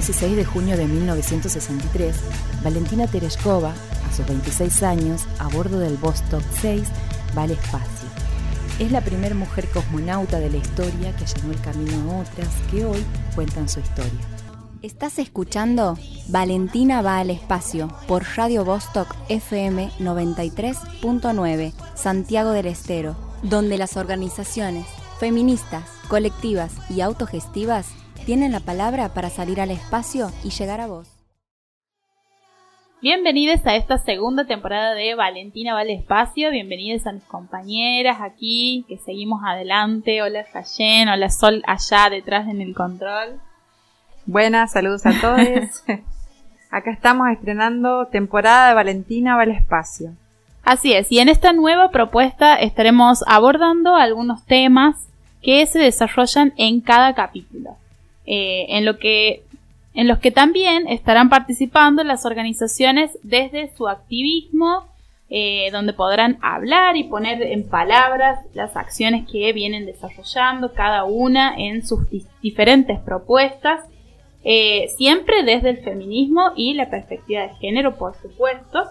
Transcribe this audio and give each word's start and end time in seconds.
Un 0.00 0.06
16 0.06 0.34
de 0.34 0.46
junio 0.46 0.78
de 0.78 0.86
1963, 0.86 2.16
Valentina 2.64 3.06
Tereshkova, 3.06 3.74
a 4.08 4.16
sus 4.16 4.26
26 4.26 4.82
años, 4.82 5.26
a 5.38 5.48
bordo 5.48 5.78
del 5.78 5.98
Vostok 5.98 6.42
6, 6.62 6.84
va 7.36 7.42
al 7.42 7.50
espacio. 7.50 8.08
Es 8.78 8.92
la 8.92 9.02
primera 9.02 9.34
mujer 9.34 9.68
cosmonauta 9.68 10.38
de 10.38 10.48
la 10.48 10.56
historia 10.56 11.14
que 11.14 11.24
allanó 11.24 11.52
el 11.52 11.60
camino 11.60 12.12
a 12.12 12.20
otras 12.20 12.48
que 12.70 12.86
hoy 12.86 13.04
cuentan 13.34 13.68
su 13.68 13.80
historia. 13.80 14.20
Estás 14.80 15.18
escuchando 15.18 15.98
Valentina 16.28 17.02
va 17.02 17.18
al 17.18 17.28
espacio 17.28 17.94
por 18.08 18.24
Radio 18.36 18.64
Vostok 18.64 19.14
FM 19.28 19.90
93.9, 19.98 21.74
Santiago 21.94 22.52
del 22.52 22.68
Estero, 22.68 23.16
donde 23.42 23.76
las 23.76 23.98
organizaciones 23.98 24.86
feministas, 25.18 25.84
colectivas 26.08 26.72
y 26.88 27.02
autogestivas 27.02 27.88
tienen 28.24 28.52
la 28.52 28.60
palabra 28.60 29.14
para 29.14 29.30
salir 29.30 29.60
al 29.60 29.70
espacio 29.70 30.30
y 30.44 30.50
llegar 30.50 30.80
a 30.80 30.86
vos. 30.86 31.08
Bienvenidos 33.02 33.66
a 33.66 33.76
esta 33.76 33.96
segunda 33.96 34.44
temporada 34.44 34.92
de 34.92 35.14
Valentina 35.14 35.72
va 35.72 35.80
al 35.80 35.90
espacio. 35.90 36.50
Bienvenidos 36.50 37.06
a 37.06 37.12
mis 37.12 37.24
compañeras 37.24 38.18
aquí, 38.20 38.84
que 38.88 38.98
seguimos 38.98 39.40
adelante. 39.42 40.20
Hola 40.20 40.44
Rayen, 40.52 41.08
hola 41.08 41.30
Sol 41.30 41.62
allá 41.66 42.10
detrás 42.10 42.46
en 42.48 42.60
el 42.60 42.74
control. 42.74 43.40
Buenas, 44.26 44.72
saludos 44.72 45.06
a 45.06 45.18
todos. 45.18 45.82
Acá 46.70 46.90
estamos 46.90 47.30
estrenando 47.30 48.06
temporada 48.08 48.68
de 48.68 48.74
Valentina 48.74 49.34
va 49.34 49.42
al 49.42 49.52
espacio. 49.52 50.12
Así 50.62 50.92
es, 50.92 51.10
y 51.10 51.20
en 51.20 51.30
esta 51.30 51.54
nueva 51.54 51.90
propuesta 51.90 52.54
estaremos 52.56 53.24
abordando 53.26 53.96
algunos 53.96 54.44
temas 54.44 55.08
que 55.42 55.64
se 55.64 55.78
desarrollan 55.78 56.52
en 56.58 56.82
cada 56.82 57.14
capítulo. 57.14 57.79
Eh, 58.32 58.76
en 58.76 58.84
lo 58.84 58.96
que 58.96 59.42
en 59.92 60.06
los 60.06 60.20
que 60.20 60.30
también 60.30 60.86
estarán 60.86 61.30
participando 61.30 62.04
las 62.04 62.24
organizaciones 62.24 63.10
desde 63.24 63.74
su 63.76 63.88
activismo, 63.88 64.86
eh, 65.30 65.68
donde 65.72 65.94
podrán 65.94 66.38
hablar 66.40 66.96
y 66.96 67.02
poner 67.02 67.42
en 67.42 67.68
palabras 67.68 68.38
las 68.54 68.76
acciones 68.76 69.28
que 69.28 69.52
vienen 69.52 69.84
desarrollando 69.84 70.74
cada 70.74 71.02
una 71.02 71.56
en 71.58 71.84
sus 71.84 72.02
diferentes 72.40 73.00
propuestas, 73.00 73.80
eh, 74.44 74.86
siempre 74.96 75.42
desde 75.42 75.70
el 75.70 75.78
feminismo 75.78 76.52
y 76.54 76.74
la 76.74 76.88
perspectiva 76.88 77.42
de 77.42 77.56
género, 77.56 77.96
por 77.96 78.14
supuesto. 78.22 78.84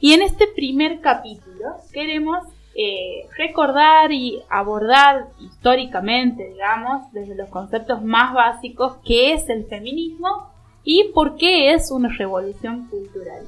Y 0.00 0.12
en 0.12 0.20
este 0.20 0.48
primer 0.48 1.00
capítulo 1.00 1.76
queremos 1.94 2.46
eh, 2.74 3.28
recordar 3.36 4.12
y 4.12 4.42
abordar 4.48 5.26
históricamente, 5.40 6.48
digamos, 6.48 7.12
desde 7.12 7.34
los 7.34 7.50
conceptos 7.50 8.02
más 8.02 8.32
básicos, 8.32 8.96
qué 9.04 9.34
es 9.34 9.48
el 9.50 9.66
feminismo 9.66 10.50
y 10.82 11.10
por 11.14 11.36
qué 11.36 11.74
es 11.74 11.90
una 11.90 12.08
revolución 12.08 12.86
cultural. 12.88 13.44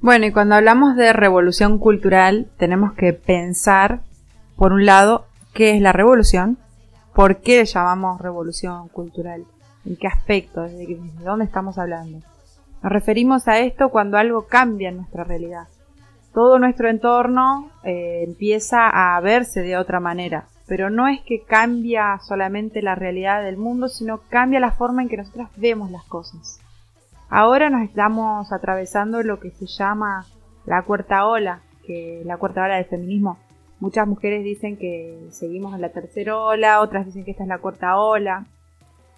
Bueno, 0.00 0.26
y 0.26 0.32
cuando 0.32 0.56
hablamos 0.56 0.96
de 0.96 1.12
revolución 1.12 1.78
cultural, 1.78 2.48
tenemos 2.58 2.92
que 2.94 3.12
pensar, 3.12 4.00
por 4.56 4.72
un 4.72 4.84
lado, 4.84 5.26
qué 5.54 5.76
es 5.76 5.80
la 5.80 5.92
revolución, 5.92 6.58
por 7.14 7.40
qué 7.40 7.64
llamamos 7.64 8.20
revolución 8.20 8.88
cultural, 8.88 9.44
en 9.84 9.96
qué 9.96 10.08
aspecto, 10.08 10.62
desde, 10.62 10.98
dónde 11.22 11.44
estamos 11.44 11.78
hablando. 11.78 12.18
Nos 12.82 12.92
referimos 12.92 13.46
a 13.46 13.60
esto 13.60 13.90
cuando 13.90 14.18
algo 14.18 14.46
cambia 14.48 14.88
en 14.88 14.96
nuestra 14.96 15.22
realidad 15.22 15.68
todo 16.36 16.58
nuestro 16.58 16.90
entorno 16.90 17.70
eh, 17.82 18.22
empieza 18.28 18.90
a 18.90 19.18
verse 19.22 19.62
de 19.62 19.78
otra 19.78 20.00
manera. 20.00 20.48
Pero 20.66 20.90
no 20.90 21.08
es 21.08 21.22
que 21.22 21.42
cambia 21.42 22.18
solamente 22.18 22.82
la 22.82 22.94
realidad 22.94 23.42
del 23.42 23.56
mundo, 23.56 23.88
sino 23.88 24.20
cambia 24.28 24.60
la 24.60 24.72
forma 24.72 25.00
en 25.00 25.08
que 25.08 25.16
nosotras 25.16 25.48
vemos 25.56 25.90
las 25.90 26.04
cosas. 26.04 26.60
Ahora 27.30 27.70
nos 27.70 27.84
estamos 27.84 28.52
atravesando 28.52 29.22
lo 29.22 29.40
que 29.40 29.50
se 29.50 29.64
llama 29.64 30.26
la 30.66 30.82
cuarta 30.82 31.26
ola, 31.26 31.62
que 31.86 32.20
la 32.26 32.36
cuarta 32.36 32.64
ola 32.64 32.76
del 32.76 32.84
feminismo. 32.84 33.38
Muchas 33.80 34.06
mujeres 34.06 34.44
dicen 34.44 34.76
que 34.76 35.28
seguimos 35.30 35.74
en 35.74 35.80
la 35.80 35.88
tercera 35.88 36.36
ola, 36.36 36.82
otras 36.82 37.06
dicen 37.06 37.24
que 37.24 37.30
esta 37.30 37.44
es 37.44 37.48
la 37.48 37.60
cuarta 37.60 37.96
ola. 37.96 38.44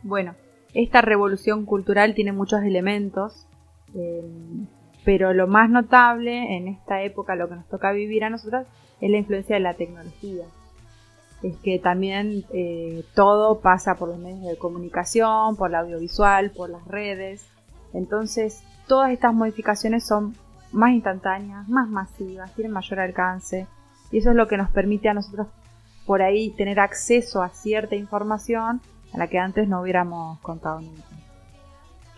Bueno, 0.05 0.37
esta 0.73 1.03
revolución 1.03 1.67
cultural 1.67 2.15
tiene 2.15 2.31
muchos 2.31 2.63
elementos. 2.63 3.49
Eh, 3.93 4.23
pero 5.05 5.33
lo 5.33 5.47
más 5.47 5.71
notable 5.71 6.57
en 6.57 6.69
esta 6.69 7.03
época, 7.03 7.35
lo 7.35 7.49
que 7.49 7.57
nos 7.57 7.69
toca 7.69 7.93
vivir 7.93 8.25
a 8.25 8.31
nosotros, 8.31 8.67
es 9.01 9.11
la 9.11 9.19
influencia 9.19 9.57
de 9.57 9.61
la 9.61 9.75
tecnología. 9.75 10.45
Es 11.43 11.57
que 11.59 11.79
también 11.79 12.45
eh, 12.53 13.05
todo 13.15 13.61
pasa 13.61 13.95
por 13.95 14.09
los 14.09 14.19
medios 14.19 14.47
de 14.47 14.59
comunicación, 14.59 15.57
por 15.57 15.71
la 15.71 15.81
audiovisual, 15.81 16.51
por 16.51 16.69
las 16.69 16.85
redes. 16.87 17.47
Entonces, 17.95 18.63
todas 18.89 19.13
estas 19.13 19.33
modificaciones 19.33 20.05
son 20.05 20.35
más 20.73 20.93
instantáneas, 20.93 21.69
más 21.69 21.89
masivas, 21.89 22.53
tienen 22.55 22.73
mayor 22.73 23.01
alcance. 23.01 23.67
Y 24.11 24.19
eso 24.19 24.31
es 24.31 24.37
lo 24.37 24.49
que 24.49 24.57
nos 24.57 24.71
permite 24.71 25.09
a 25.09 25.15
nosotros 25.15 25.47
por 26.07 26.23
ahí 26.23 26.51
tener 26.51 26.81
acceso 26.81 27.43
a 27.43 27.51
cierta 27.51 27.95
información 27.95 28.81
a 29.13 29.19
la 29.19 29.29
que 29.29 29.39
antes 29.39 29.69
no 29.69 29.83
hubiéramos 29.83 30.39
contado 30.41 30.81
nunca. 30.81 31.18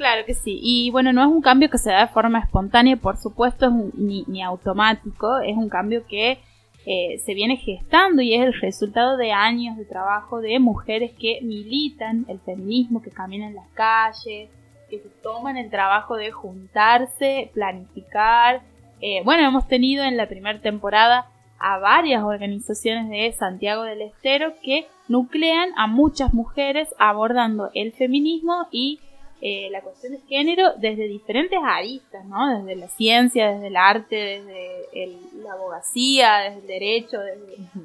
Claro 0.01 0.25
que 0.25 0.33
sí. 0.33 0.59
Y 0.63 0.91
bueno, 0.91 1.13
no 1.13 1.21
es 1.21 1.27
un 1.27 1.43
cambio 1.43 1.69
que 1.69 1.77
se 1.77 1.91
da 1.91 2.01
de 2.01 2.09
forma 2.09 2.39
espontánea, 2.39 2.97
por 2.97 3.19
supuesto, 3.19 3.71
ni, 3.71 4.43
automático. 4.43 5.41
Es 5.41 5.55
un 5.55 5.69
cambio 5.69 6.07
que 6.07 6.39
eh, 6.87 7.19
se 7.19 7.35
viene 7.35 7.59
gestando 7.59 8.23
y 8.23 8.33
es 8.33 8.41
el 8.41 8.55
resultado 8.55 9.19
de 9.19 9.33
años 9.33 9.77
de 9.77 9.85
trabajo 9.85 10.41
de 10.41 10.59
mujeres 10.59 11.13
que 11.21 11.41
militan 11.43 12.25
el 12.31 12.41
feminismo, 12.41 13.03
que 13.03 13.11
caminan 13.11 13.51
en 13.51 13.57
las 13.57 13.69
calles, 13.75 14.49
que 14.89 15.01
se 15.01 15.11
toman 15.23 15.59
el 15.59 15.69
trabajo 15.69 16.17
de 16.17 16.31
juntarse, 16.31 17.51
planificar. 17.53 18.63
Eh, 19.03 19.21
bueno, 19.23 19.47
hemos 19.47 19.69
tenido 19.69 20.03
en 20.05 20.17
la 20.17 20.29
primera 20.29 20.63
temporada 20.63 21.27
a 21.59 21.79
varias 21.79 22.23
organizaciones 22.23 23.11
de 23.11 23.31
Santiago 23.33 23.83
del 23.83 24.01
Estero 24.01 24.55
que 24.63 24.87
nuclean 25.09 25.69
a 25.77 25.87
muchas 25.87 26.33
mujeres 26.33 26.89
abordando 26.99 27.69
el 27.75 27.93
feminismo 27.93 28.67
y 28.73 28.99
eh, 29.43 29.69
la 29.71 29.81
cuestión 29.81 30.13
de 30.13 30.21
género 30.29 30.75
desde 30.77 31.09
diferentes 31.09 31.59
aristas, 31.63 32.27
¿no? 32.27 32.59
Desde 32.59 32.77
la 32.77 32.89
ciencia, 32.89 33.53
desde 33.53 33.69
el 33.69 33.77
arte, 33.77 34.17
desde 34.17 35.19
la 35.43 35.53
abogacía, 35.55 36.39
desde 36.41 36.61
el 36.61 36.67
derecho, 36.67 37.19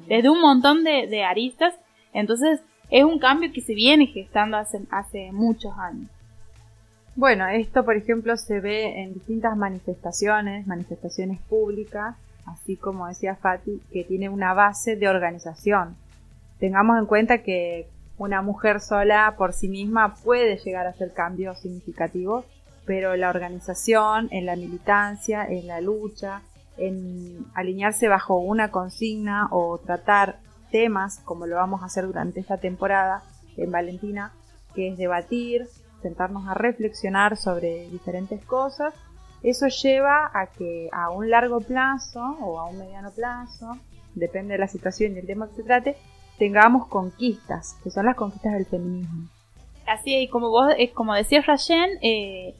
desde, 0.06 0.28
un 0.28 0.40
montón 0.40 0.84
de, 0.84 1.24
aristas. 1.24 1.74
Entonces, 2.12 2.60
es 2.90 3.04
un 3.04 3.18
cambio 3.18 3.52
que 3.52 3.62
se 3.62 3.74
viene 3.74 4.06
gestando 4.06 4.58
hace, 4.58 4.80
hace 4.90 5.32
muchos 5.32 5.72
años. 5.78 6.10
Bueno, 7.14 7.48
esto 7.48 7.82
por 7.82 7.96
ejemplo 7.96 8.36
se 8.36 8.60
ve 8.60 9.00
en 9.00 9.14
distintas 9.14 9.56
manifestaciones, 9.56 10.66
manifestaciones 10.66 11.40
públicas, 11.40 12.16
así 12.44 12.76
como 12.76 13.06
decía 13.06 13.36
Fati, 13.36 13.80
que 13.90 14.04
tiene 14.04 14.28
una 14.28 14.52
base 14.52 14.96
de 14.96 15.08
organización. 15.08 15.96
Tengamos 16.58 16.98
en 16.98 17.06
cuenta 17.06 17.42
que 17.42 17.88
una 18.18 18.42
mujer 18.42 18.80
sola 18.80 19.34
por 19.36 19.52
sí 19.52 19.68
misma 19.68 20.14
puede 20.14 20.56
llegar 20.58 20.86
a 20.86 20.90
hacer 20.90 21.12
cambios 21.12 21.60
significativos, 21.60 22.44
pero 22.84 23.16
la 23.16 23.30
organización, 23.30 24.28
en 24.30 24.46
la 24.46 24.56
militancia, 24.56 25.44
en 25.44 25.66
la 25.66 25.80
lucha, 25.80 26.42
en 26.78 27.46
alinearse 27.54 28.08
bajo 28.08 28.36
una 28.36 28.70
consigna 28.70 29.48
o 29.50 29.78
tratar 29.78 30.38
temas, 30.70 31.20
como 31.24 31.46
lo 31.46 31.56
vamos 31.56 31.82
a 31.82 31.86
hacer 31.86 32.06
durante 32.06 32.40
esta 32.40 32.58
temporada 32.58 33.22
en 33.56 33.70
Valentina, 33.70 34.32
que 34.74 34.88
es 34.88 34.98
debatir, 34.98 35.66
sentarnos 36.02 36.46
a 36.48 36.54
reflexionar 36.54 37.36
sobre 37.36 37.88
diferentes 37.88 38.44
cosas, 38.44 38.94
eso 39.42 39.68
lleva 39.68 40.30
a 40.34 40.46
que 40.46 40.88
a 40.92 41.10
un 41.10 41.30
largo 41.30 41.60
plazo 41.60 42.20
o 42.40 42.58
a 42.58 42.66
un 42.66 42.78
mediano 42.78 43.10
plazo, 43.10 43.78
depende 44.14 44.54
de 44.54 44.58
la 44.58 44.68
situación 44.68 45.14
y 45.14 45.18
el 45.18 45.26
tema 45.26 45.48
que 45.48 45.56
se 45.56 45.62
trate, 45.62 45.96
tengamos 46.38 46.86
conquistas, 46.88 47.76
que 47.82 47.90
son 47.90 48.06
las 48.06 48.16
conquistas 48.16 48.52
del 48.52 48.66
feminismo. 48.66 49.28
Así 49.86 50.16
y 50.16 50.28
como 50.28 50.50
vos, 50.50 50.72
es 50.78 50.90
como 50.92 51.14
decía 51.14 51.42
Rayen, 51.42 51.90
eh, 52.02 52.54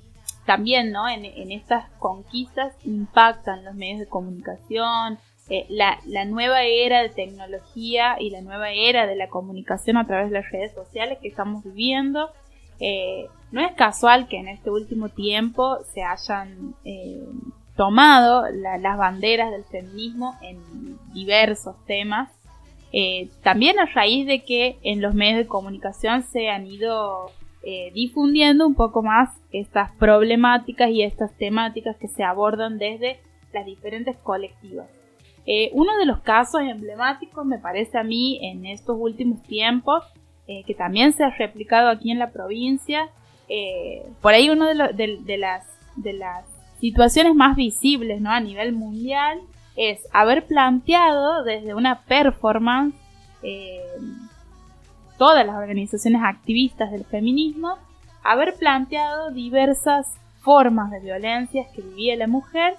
también, 0.45 0.93
¿no? 0.93 1.09
En, 1.09 1.25
estas 1.51 1.91
conquistas 1.99 2.73
impactan 2.85 3.65
los 3.65 3.75
medios 3.75 3.99
de 3.99 4.07
comunicación, 4.07 5.19
eh, 5.49 5.67
la, 5.69 6.25
nueva 6.25 6.63
era 6.63 7.03
de 7.03 7.09
tecnología 7.09 8.17
y 8.21 8.31
la 8.31 8.41
nueva 8.41 8.71
era 8.71 9.07
de 9.07 9.17
la 9.17 9.29
comunicación 9.29 9.97
a 9.97 10.07
través 10.07 10.31
de 10.31 10.41
las 10.41 10.51
redes 10.51 10.73
sociales 10.73 11.19
que 11.21 11.29
estamos 11.29 11.65
viviendo. 11.65 12.31
Eh, 12.79 13.27
no 13.51 13.61
es 13.61 13.73
casual 13.73 14.29
que 14.29 14.39
en 14.39 14.49
este 14.49 14.71
último 14.71 15.09
tiempo 15.09 15.79
se 15.93 16.03
hayan 16.03 16.75
tomado 17.77 18.45
las 18.51 18.99
banderas 18.99 19.51
del 19.51 19.65
feminismo 19.65 20.37
en 20.43 20.59
diversos 21.13 21.75
temas 21.87 22.36
eh, 22.99 23.29
también 23.43 23.79
a 23.79 23.85
raíz 23.85 24.27
de 24.27 24.43
que 24.43 24.79
en 24.83 25.03
los 25.03 25.15
medios 25.15 25.37
de 25.37 25.47
comunicación 25.47 26.23
se 26.23 26.49
han 26.49 26.67
ido 26.67 27.31
eh, 27.63 27.91
difundiendo 27.93 28.67
un 28.67 28.75
poco 28.75 29.03
más 29.03 29.29
estas 29.53 29.93
problemáticas 29.97 30.89
y 30.89 31.03
estas 31.03 31.37
temáticas 31.37 31.99
que 31.99 32.09
se 32.09 32.25
abordan 32.25 32.79
desde 32.79 33.21
las 33.53 33.67
diferentes 33.67 34.17
colectivas. 34.17 34.87
Eh, 35.45 35.69
uno 35.75 35.95
de 35.99 36.07
los 36.07 36.21
casos 36.21 36.63
emblemáticos 36.63 37.45
me 37.45 37.59
parece 37.59 37.99
a 37.99 38.03
mí 38.03 38.39
en 38.41 38.65
estos 38.65 38.97
últimos 38.99 39.43
tiempos, 39.43 40.03
que 40.47 40.75
también 40.75 41.13
se 41.13 41.25
ha 41.25 41.31
replicado 41.31 41.91
aquí 41.91 42.13
en 42.13 42.21
la 42.21 42.31
provincia, 42.31 43.11
por 44.23 44.33
ahí 44.33 44.49
una 44.49 44.73
de, 44.73 45.19
de, 45.21 45.37
las, 45.37 45.67
de 45.97 46.13
las 46.13 46.47
situaciones 46.81 47.35
más 47.35 47.57
visibles 47.57 48.21
¿no? 48.21 48.31
a 48.31 48.39
nivel 48.39 48.73
mundial 48.73 49.41
es 49.77 50.01
haber 50.13 50.47
planteado 50.47 51.45
desde 51.45 51.75
una 51.75 52.03
performance 52.03 52.95
eh, 53.43 53.81
todas 55.19 55.47
las 55.47 55.57
organizaciones 55.57 56.23
activistas 56.25 56.91
del 56.91 57.05
feminismo, 57.05 57.77
haber 58.23 58.55
planteado 58.55 59.31
diversas 59.31 60.15
formas 60.41 60.91
de 60.91 61.01
violencias 61.01 61.67
que 61.75 61.83
vivía 61.83 62.17
la 62.17 62.27
mujer, 62.27 62.75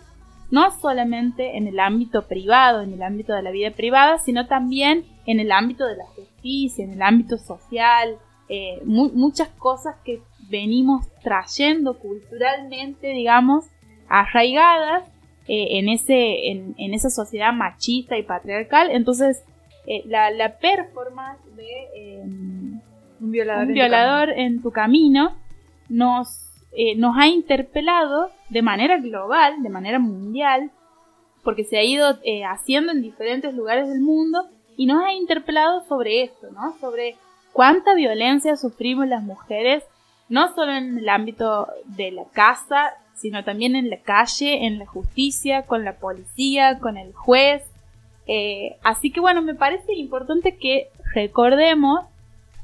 no 0.50 0.72
solamente 0.72 1.58
en 1.58 1.68
el 1.68 1.80
ámbito 1.80 2.28
privado, 2.28 2.82
en 2.82 2.94
el 2.94 3.04
ámbito 3.04 3.34
de 3.34 3.42
la 3.42 3.52
vida 3.52 3.72
privada, 3.72 4.18
sino 4.18 4.48
también 4.48 5.06
en 5.26 5.40
el 5.40 5.52
ámbito 5.52 5.86
de 5.86 5.98
la 5.98 6.06
justicia, 6.06 6.86
en 6.86 6.94
el 6.94 7.02
ámbito 7.02 7.38
social, 7.38 8.18
eh, 8.50 8.82
muchas 8.86 9.50
cosas 9.50 9.96
que 10.06 10.22
venimos 10.50 11.06
trayendo 11.22 12.00
culturalmente, 12.00 13.08
digamos, 13.10 13.66
arraigadas 14.08 15.04
eh, 15.48 15.80
en, 15.80 15.90
ese, 15.90 16.50
en, 16.50 16.94
esa 16.94 17.10
sociedad 17.10 17.54
machista 17.54 18.18
y 18.18 18.24
patriarcal. 18.24 18.90
Entonces, 18.92 19.44
eh, 19.86 20.04
la, 20.06 20.32
la, 20.32 20.58
performance 20.58 21.40
de 21.56 22.22
em, 22.22 22.82
un 23.22 23.32
violador, 23.32 24.30
en, 24.30 24.62
tu 24.62 24.72
camino 24.72 25.36
nos, 25.90 26.46
nos 26.98 27.16
ha 27.18 27.28
interpelado 27.28 28.30
de 28.50 28.62
manera 28.62 28.98
global, 28.98 29.64
de 29.64 29.70
manera 29.70 30.00
mundial, 30.00 30.72
porque 31.44 31.64
se 31.64 31.78
ha 31.78 31.84
ido 31.84 32.20
haciendo 32.50 32.92
en 32.92 33.02
diferentes 33.02 33.54
lugares 33.54 33.88
del 33.88 34.02
mundo 34.02 34.46
y 34.78 34.86
nos 34.86 35.04
ha 35.04 35.14
interpelado 35.14 35.82
sobre 35.88 36.24
esto, 36.24 36.52
¿no? 36.52 36.78
Sobre 36.80 37.16
cuánta 37.52 37.96
violencia 37.96 38.56
sufrimos 38.56 39.08
las 39.08 39.24
mujeres, 39.24 39.84
no 40.30 40.54
solo 40.54 40.74
en 40.74 41.00
el 41.00 41.10
ámbito 41.10 41.68
de 41.86 42.12
la 42.12 42.26
casa, 42.26 42.94
sino 43.18 43.44
también 43.44 43.76
en 43.76 43.90
la 43.90 43.98
calle, 43.98 44.66
en 44.66 44.80
la 44.80 44.86
justicia, 44.86 45.64
con 45.64 45.84
la 45.84 45.98
policía, 45.98 46.80
con 46.80 46.98
el 46.98 47.14
juez. 47.14 47.64
Eh, 48.28 48.78
así 48.84 49.12
que 49.12 49.20
bueno, 49.20 49.42
me 49.42 49.56
parece 49.56 49.94
importante 49.94 50.58
que 50.58 50.90
recordemos 51.14 52.02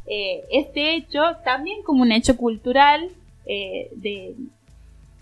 eh, 0.05 0.43
este 0.51 0.95
hecho 0.95 1.21
también 1.43 1.81
como 1.83 2.01
un 2.01 2.11
hecho 2.11 2.35
cultural 2.37 3.09
eh, 3.45 3.89
de, 3.95 4.35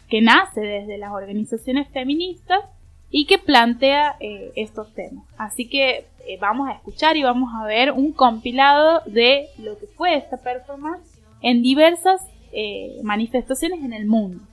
que 0.09 0.21
nace 0.21 0.61
desde 0.61 0.97
las 0.97 1.11
organizaciones 1.11 1.87
feministas 1.89 2.63
y 3.09 3.25
que 3.25 3.37
plantea 3.37 4.15
estos 4.55 4.93
temas. 4.93 5.25
Así 5.37 5.67
que 5.67 6.05
eh, 6.27 6.37
vamos 6.39 6.69
a 6.69 6.73
escuchar 6.73 7.17
y 7.17 7.23
vamos 7.23 7.49
a 7.55 7.65
ver 7.65 7.91
un 7.91 8.11
compilado 8.11 9.01
de 9.05 9.47
lo 9.57 9.77
que 9.77 9.87
fue 9.87 10.15
esta 10.15 10.37
performance 10.37 11.19
en 11.41 11.63
diversas 11.63 12.21
eh, 12.51 12.99
manifestaciones 13.03 13.83
en 13.83 13.93
el 13.93 14.05
mundo. 14.05 14.43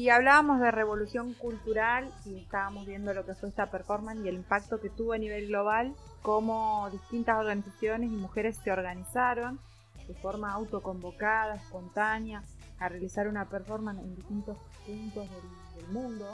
Y 0.00 0.08
hablábamos 0.08 0.60
de 0.60 0.70
revolución 0.70 1.34
cultural 1.34 2.10
y 2.24 2.38
estábamos 2.38 2.86
viendo 2.86 3.12
lo 3.12 3.26
que 3.26 3.34
fue 3.34 3.50
esta 3.50 3.70
performance 3.70 4.24
y 4.24 4.28
el 4.28 4.36
impacto 4.36 4.80
que 4.80 4.88
tuvo 4.88 5.12
a 5.12 5.18
nivel 5.18 5.48
global, 5.48 5.94
cómo 6.22 6.88
distintas 6.90 7.36
organizaciones 7.36 8.10
y 8.10 8.16
mujeres 8.16 8.56
se 8.64 8.72
organizaron 8.72 9.60
de 10.08 10.14
forma 10.14 10.54
autoconvocada, 10.54 11.56
espontánea, 11.56 12.42
a 12.78 12.88
realizar 12.88 13.28
una 13.28 13.44
performance 13.50 14.02
en 14.02 14.16
distintos 14.16 14.56
puntos 14.86 15.28
del, 15.28 15.82
del 15.82 15.92
mundo 15.92 16.26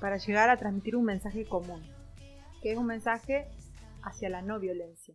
para 0.00 0.16
llegar 0.16 0.50
a 0.50 0.56
transmitir 0.56 0.96
un 0.96 1.04
mensaje 1.04 1.46
común, 1.46 1.84
que 2.62 2.72
es 2.72 2.78
un 2.78 2.86
mensaje 2.86 3.46
hacia 4.02 4.28
la 4.28 4.42
no 4.42 4.58
violencia. 4.58 5.14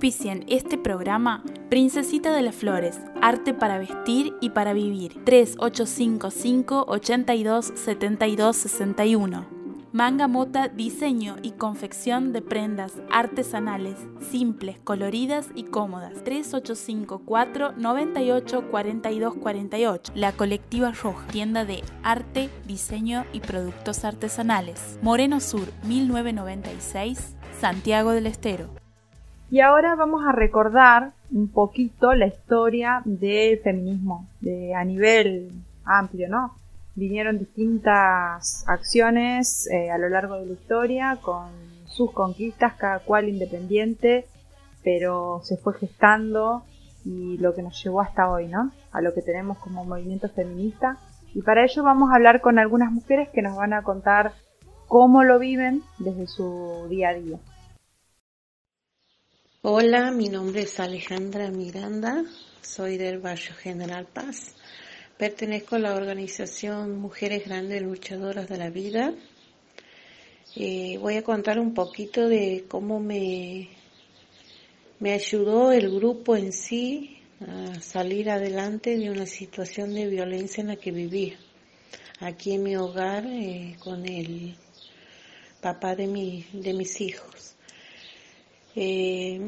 Este 0.00 0.78
programa 0.78 1.42
Princesita 1.70 2.32
de 2.32 2.40
las 2.40 2.54
Flores, 2.54 3.00
arte 3.20 3.52
para 3.52 3.78
vestir 3.78 4.32
y 4.40 4.50
para 4.50 4.72
vivir. 4.72 5.24
3855 5.24 6.84
82 6.86 7.72
72 7.74 8.56
61. 8.56 9.46
Manga 9.90 10.28
Mota, 10.28 10.68
diseño 10.68 11.36
y 11.42 11.50
confección 11.50 12.32
de 12.32 12.42
prendas 12.42 12.92
artesanales, 13.10 13.96
simples, 14.30 14.78
coloridas 14.84 15.48
y 15.56 15.64
cómodas. 15.64 16.22
3854 16.22 17.72
98 17.76 18.70
42 18.70 19.34
48. 19.34 20.12
La 20.14 20.30
Colectiva 20.30 20.92
Roja, 20.92 21.26
tienda 21.26 21.64
de 21.64 21.82
arte, 22.04 22.50
diseño 22.68 23.24
y 23.32 23.40
productos 23.40 24.04
artesanales. 24.04 24.96
Moreno 25.02 25.40
Sur, 25.40 25.72
1996, 25.82 27.34
Santiago 27.60 28.12
del 28.12 28.28
Estero. 28.28 28.87
Y 29.50 29.60
ahora 29.60 29.94
vamos 29.94 30.26
a 30.26 30.32
recordar 30.32 31.12
un 31.30 31.48
poquito 31.48 32.12
la 32.14 32.26
historia 32.26 33.00
del 33.04 33.58
feminismo 33.60 34.28
de, 34.40 34.74
a 34.74 34.84
nivel 34.84 35.50
amplio, 35.84 36.28
¿no? 36.28 36.54
Vinieron 36.94 37.38
distintas 37.38 38.64
acciones 38.66 39.66
eh, 39.70 39.90
a 39.90 39.96
lo 39.96 40.10
largo 40.10 40.34
de 40.34 40.46
la 40.46 40.52
historia 40.52 41.18
con 41.22 41.48
sus 41.86 42.12
conquistas, 42.12 42.74
cada 42.74 42.98
cual 42.98 43.28
independiente, 43.28 44.26
pero 44.84 45.40
se 45.44 45.56
fue 45.56 45.74
gestando 45.74 46.64
y 47.04 47.38
lo 47.38 47.54
que 47.54 47.62
nos 47.62 47.82
llevó 47.82 48.02
hasta 48.02 48.28
hoy, 48.30 48.48
¿no? 48.48 48.70
A 48.92 49.00
lo 49.00 49.14
que 49.14 49.22
tenemos 49.22 49.56
como 49.58 49.84
movimiento 49.84 50.28
feminista. 50.28 50.98
Y 51.34 51.40
para 51.40 51.64
ello 51.64 51.82
vamos 51.82 52.10
a 52.10 52.16
hablar 52.16 52.42
con 52.42 52.58
algunas 52.58 52.92
mujeres 52.92 53.30
que 53.30 53.42
nos 53.42 53.56
van 53.56 53.72
a 53.72 53.82
contar 53.82 54.32
cómo 54.88 55.24
lo 55.24 55.38
viven 55.38 55.82
desde 55.98 56.26
su 56.26 56.86
día 56.90 57.10
a 57.10 57.14
día. 57.14 57.38
Hola, 59.60 60.12
mi 60.12 60.28
nombre 60.28 60.62
es 60.62 60.78
Alejandra 60.78 61.50
Miranda, 61.50 62.24
soy 62.62 62.96
del 62.96 63.18
barrio 63.18 63.56
General 63.56 64.06
Paz. 64.06 64.54
Pertenezco 65.18 65.74
a 65.74 65.80
la 65.80 65.96
organización 65.96 67.00
Mujeres 67.00 67.44
Grandes 67.44 67.82
Luchadoras 67.82 68.48
de 68.48 68.56
la 68.56 68.70
Vida. 68.70 69.12
Eh, 70.54 70.96
voy 71.00 71.16
a 71.16 71.24
contar 71.24 71.58
un 71.58 71.74
poquito 71.74 72.28
de 72.28 72.66
cómo 72.68 73.00
me, 73.00 73.70
me 75.00 75.12
ayudó 75.12 75.72
el 75.72 75.92
grupo 75.92 76.36
en 76.36 76.52
sí 76.52 77.18
a 77.40 77.80
salir 77.80 78.30
adelante 78.30 78.96
de 78.96 79.10
una 79.10 79.26
situación 79.26 79.92
de 79.92 80.06
violencia 80.06 80.60
en 80.60 80.68
la 80.68 80.76
que 80.76 80.92
vivía. 80.92 81.36
Aquí 82.20 82.52
en 82.52 82.62
mi 82.62 82.76
hogar 82.76 83.26
eh, 83.26 83.74
con 83.80 84.06
el 84.06 84.54
papá 85.60 85.96
de, 85.96 86.06
mi, 86.06 86.46
de 86.52 86.74
mis 86.74 87.00
hijos. 87.00 87.37
Eh, 88.80 89.40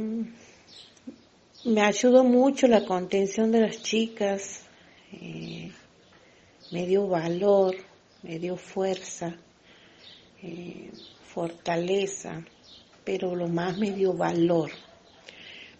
me 1.65 1.83
ayudó 1.83 2.25
mucho 2.25 2.67
la 2.67 2.85
contención 2.85 3.53
de 3.53 3.61
las 3.61 3.81
chicas, 3.81 4.63
eh, 5.13 5.71
me 6.73 6.85
dio 6.85 7.07
valor, 7.07 7.77
me 8.25 8.41
dio 8.41 8.57
fuerza, 8.57 9.37
eh, 10.43 10.91
fortaleza, 11.33 12.45
pero 13.05 13.37
lo 13.37 13.47
más 13.47 13.79
me 13.79 13.93
dio 13.93 14.15
valor. 14.15 14.73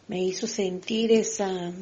Me 0.07 0.23
hizo 0.23 0.47
sentir 0.47 1.11
esa, 1.11 1.73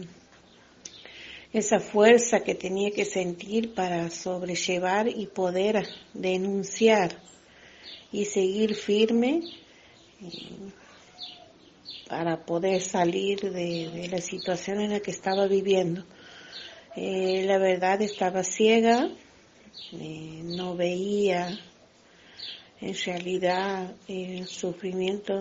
esa 1.52 1.80
fuerza 1.80 2.40
que 2.40 2.54
tenía 2.54 2.92
que 2.92 3.04
sentir 3.04 3.74
para 3.74 4.08
sobrellevar 4.08 5.06
y 5.06 5.26
poder 5.26 5.86
denunciar 6.14 7.20
y 8.10 8.24
seguir 8.24 8.74
firme 8.74 9.42
para 12.08 12.44
poder 12.44 12.80
salir 12.80 13.40
de, 13.40 14.08
la 14.10 14.20
situación 14.20 14.80
en 14.80 14.92
la 14.92 15.00
que 15.00 15.10
estaba 15.10 15.46
viviendo. 15.46 16.04
Eh, 16.96 17.44
la 17.46 17.58
verdad 17.58 18.00
estaba 18.02 18.42
ciega, 18.42 19.10
eh, 19.92 20.40
no 20.44 20.74
veía 20.74 21.58
en 22.80 22.94
realidad 23.04 23.94
el 24.08 24.46
sufrimiento 24.46 25.38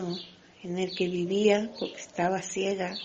en 0.64 0.78
el 0.78 0.94
que 0.96 1.08
vivía 1.08 1.72
porque 1.80 1.96
estaba 1.96 2.42
ciega. 2.42 2.96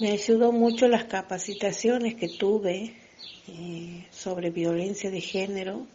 Me 0.00 0.12
ayudó 0.12 0.50
mucho 0.50 0.88
las 0.88 1.04
capacitaciones 1.04 2.14
que 2.14 2.28
tuve 2.28 2.96
eh, 3.48 4.06
sobre 4.10 4.50
violencia 4.50 5.10
de 5.10 5.20
género 5.20 5.86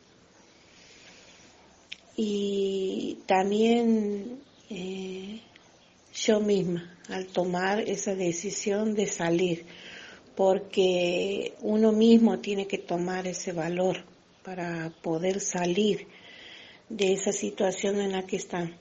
y 2.16 3.18
también 3.26 4.40
yo 6.14 6.40
misma 6.40 6.98
al 7.10 7.28
tomar 7.28 7.82
esa 7.82 8.16
decisión 8.16 8.94
de 8.96 9.08
salir, 9.08 9.66
porque 10.36 11.54
uno 11.62 11.92
mismo 11.92 12.40
tiene 12.40 12.68
que 12.68 12.78
tomar 12.78 13.28
ese 13.28 13.52
valor 13.52 14.04
para 14.44 14.92
poder 15.02 15.40
salir 15.40 16.08
de 16.88 17.14
esa 17.14 17.32
situación 17.32 18.00
en 18.00 18.12
la 18.12 18.26
que 18.26 18.38
están. 18.38 18.76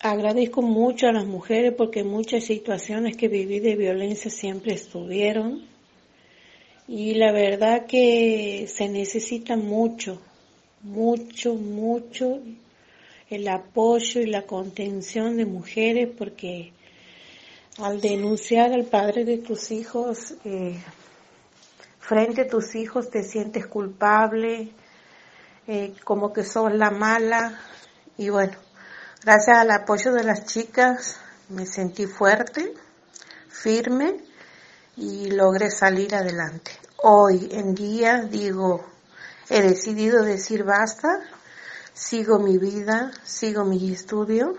Agradezco 0.00 0.62
mucho 0.62 1.08
a 1.08 1.12
las 1.12 1.26
mujeres 1.26 1.72
porque 1.76 2.04
muchas 2.04 2.44
situaciones 2.44 3.16
que 3.16 3.28
viví 3.28 3.60
de 3.60 3.76
violencia 3.76 4.30
siempre 4.30 4.74
estuvieron 4.74 5.66
y 6.86 7.14
la 7.14 7.32
verdad 7.32 7.86
que 7.86 8.66
se 8.68 8.88
necesita 8.88 9.56
mucho, 9.56 10.20
mucho, 10.82 11.54
mucho 11.54 12.40
el 13.28 13.48
apoyo 13.48 14.20
y 14.20 14.26
la 14.26 14.42
contención 14.42 15.36
de 15.36 15.46
mujeres 15.46 16.08
porque 16.16 16.72
al 17.78 18.00
denunciar 18.00 18.72
al 18.72 18.84
padre 18.84 19.24
de 19.24 19.38
tus 19.38 19.70
hijos, 19.70 20.34
eh, 20.44 20.80
frente 21.98 22.42
a 22.42 22.48
tus 22.48 22.74
hijos 22.74 23.10
te 23.10 23.22
sientes 23.22 23.66
culpable, 23.66 24.72
eh, 25.66 25.94
como 26.04 26.32
que 26.32 26.44
sos 26.44 26.72
la 26.72 26.90
mala 26.90 27.60
y 28.16 28.30
bueno, 28.30 28.56
gracias 29.22 29.58
al 29.58 29.70
apoyo 29.72 30.12
de 30.12 30.24
las 30.24 30.46
chicas 30.46 31.18
me 31.48 31.66
sentí 31.66 32.06
fuerte, 32.06 32.72
firme 33.48 34.16
y 34.96 35.30
logré 35.32 35.70
salir 35.70 36.14
adelante. 36.14 36.70
Hoy 37.02 37.48
en 37.52 37.74
día 37.74 38.22
digo, 38.22 38.86
he 39.50 39.60
decidido 39.60 40.22
decir 40.22 40.64
basta, 40.64 41.08
sigo 41.96 42.38
mi 42.38 42.58
vida, 42.58 43.10
sigo 43.24 43.64
mi 43.64 43.90
estudio, 43.90 44.54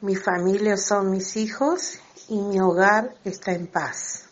mi 0.00 0.16
familia 0.16 0.76
son 0.76 1.12
mis 1.12 1.36
hijos 1.36 2.00
y 2.28 2.40
mi 2.40 2.58
hogar 2.60 3.14
está 3.24 3.52
en 3.52 3.68
paz. 3.68 4.26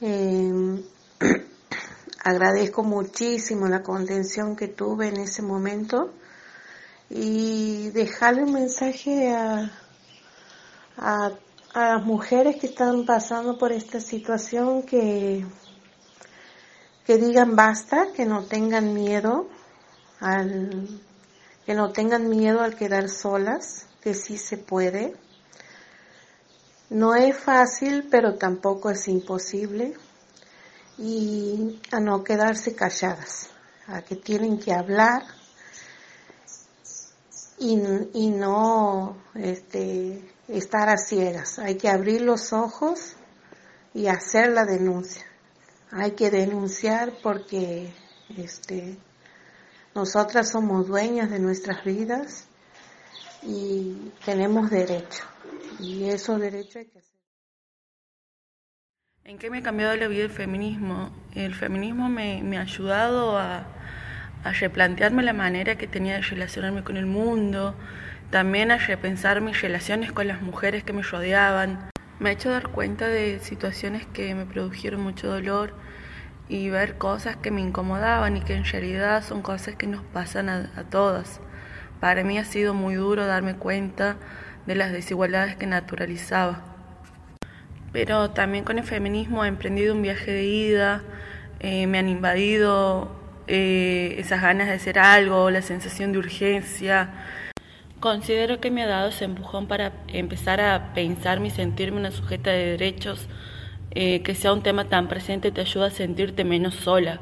Em, 0.00 0.82
agradezco 2.24 2.82
muchísimo 2.82 3.68
la 3.68 3.82
contención 3.82 4.56
que 4.56 4.68
tuve 4.68 5.08
en 5.08 5.18
ese 5.18 5.42
momento 5.42 6.14
y 7.10 7.90
dejarle 7.90 8.44
un 8.44 8.54
mensaje 8.54 9.30
a, 9.30 9.70
a, 10.96 11.30
a 11.74 11.88
las 11.94 12.04
mujeres 12.06 12.56
que 12.56 12.68
están 12.68 13.04
pasando 13.04 13.58
por 13.58 13.70
esta 13.70 14.00
situación 14.00 14.82
que, 14.82 15.44
que 17.04 17.18
digan 17.18 17.54
basta, 17.54 18.12
que 18.16 18.24
no 18.24 18.44
tengan 18.44 18.94
miedo 18.94 19.46
al 20.20 21.02
que 21.68 21.74
no 21.74 21.92
tengan 21.92 22.30
miedo 22.30 22.62
al 22.62 22.76
quedar 22.76 23.10
solas, 23.10 23.84
que 24.00 24.14
sí 24.14 24.38
se 24.38 24.56
puede. 24.56 25.14
No 26.88 27.14
es 27.14 27.36
fácil, 27.36 28.08
pero 28.10 28.36
tampoco 28.36 28.88
es 28.88 29.06
imposible. 29.06 29.92
Y 30.96 31.78
a 31.90 32.00
no 32.00 32.24
quedarse 32.24 32.74
calladas, 32.74 33.50
a 33.86 34.00
que 34.00 34.16
tienen 34.16 34.58
que 34.58 34.72
hablar 34.72 35.24
y, 37.58 37.76
no 37.76 39.18
este, 39.34 40.26
estar 40.48 40.88
a 40.88 40.96
ciegas. 40.96 41.58
Hay 41.58 41.76
que 41.76 41.90
abrir 41.90 42.22
los 42.22 42.54
ojos 42.54 43.14
y 43.92 44.06
hacer 44.06 44.52
la 44.52 44.64
denuncia. 44.64 45.26
Hay 45.90 46.12
que 46.12 46.30
denunciar 46.30 47.12
porque 47.22 47.92
este, 48.38 48.96
nosotras 49.98 50.50
somos 50.52 50.86
dueñas 50.86 51.28
de 51.28 51.40
nuestras 51.40 51.82
vidas 51.82 52.46
y 53.42 54.12
tenemos 54.24 54.70
derecho. 54.70 55.24
Y 55.80 56.04
eso 56.04 56.38
derecho 56.38 56.78
hay 56.78 56.86
que 56.86 57.00
hacer. 57.00 57.20
¿En 59.24 59.38
qué 59.38 59.50
me 59.50 59.58
ha 59.58 59.62
cambiado 59.62 59.96
la 59.96 60.06
vida 60.06 60.22
el 60.22 60.30
feminismo? 60.30 61.10
El 61.34 61.52
feminismo 61.52 62.08
me, 62.08 62.56
ha 62.56 62.60
ayudado 62.60 63.36
a, 63.38 63.66
replantearme 64.60 65.24
la 65.24 65.32
manera 65.32 65.76
que 65.76 65.88
tenía 65.88 66.14
de 66.14 66.22
relacionarme 66.22 66.84
con 66.84 66.96
el 66.96 67.06
mundo, 67.06 67.74
también 68.30 68.70
a 68.70 68.78
repensar 68.78 69.40
mis 69.40 69.60
relaciones 69.60 70.12
con 70.12 70.28
las 70.28 70.42
mujeres 70.42 70.84
que 70.84 70.92
me 70.92 71.02
rodeaban. 71.02 71.90
Me 72.20 72.30
ha 72.30 72.32
hecho 72.34 72.50
dar 72.50 72.68
cuenta 72.68 73.08
de 73.08 73.40
situaciones 73.40 74.06
que 74.06 74.32
me 74.36 74.46
produjeron 74.46 75.00
mucho 75.00 75.26
dolor 75.26 75.74
y 76.48 76.70
ver 76.70 76.96
cosas 76.96 77.36
que 77.36 77.50
me 77.50 77.60
incomodaban 77.60 78.36
y 78.36 78.40
que 78.40 78.54
en 78.54 78.64
realidad 78.64 79.22
son 79.22 79.42
cosas 79.42 79.76
que 79.76 79.86
nos 79.86 80.02
pasan 80.02 80.48
a, 80.48 80.84
todas. 80.90 81.40
Para 82.00 82.24
mí 82.24 82.38
ha 82.38 82.44
sido 82.44 82.74
muy 82.74 82.94
duro 82.94 83.26
darme 83.26 83.56
cuenta 83.56 84.16
de 84.66 84.74
las 84.74 84.92
desigualdades 84.92 85.56
que 85.56 85.66
naturalizaba. 85.66 86.62
Pero 87.92 88.30
también 88.30 88.64
con 88.64 88.78
el 88.78 88.84
feminismo 88.84 89.44
he 89.44 89.48
emprendido 89.48 89.94
un 89.94 90.02
viaje 90.02 90.30
de 90.30 90.44
ida, 90.44 91.02
eh, 91.60 91.86
me 91.86 91.98
han 91.98 92.08
invadido 92.08 93.10
eh, 93.46 94.16
esas 94.18 94.42
ganas 94.42 94.68
de 94.68 94.74
hacer 94.74 94.98
algo, 94.98 95.50
la 95.50 95.62
sensación 95.62 96.12
de 96.12 96.18
urgencia. 96.18 97.10
Considero 98.00 98.60
que 98.60 98.70
me 98.70 98.82
ha 98.82 98.86
dado 98.86 99.08
ese 99.08 99.24
empujón 99.24 99.66
para 99.66 99.92
empezar 100.08 100.60
a 100.60 100.94
pensar 100.94 101.44
y 101.44 101.50
sentirme 101.50 101.98
una 101.98 102.10
sujeta 102.10 102.50
de 102.50 102.66
derechos 102.66 103.28
eh, 103.90 104.22
que 104.22 104.34
sea 104.34 104.52
un 104.52 104.62
tema 104.62 104.84
tan 104.84 105.08
presente 105.08 105.50
te 105.50 105.60
ayuda 105.60 105.86
a 105.86 105.90
sentirte 105.90 106.44
menos 106.44 106.74
sola 106.74 107.20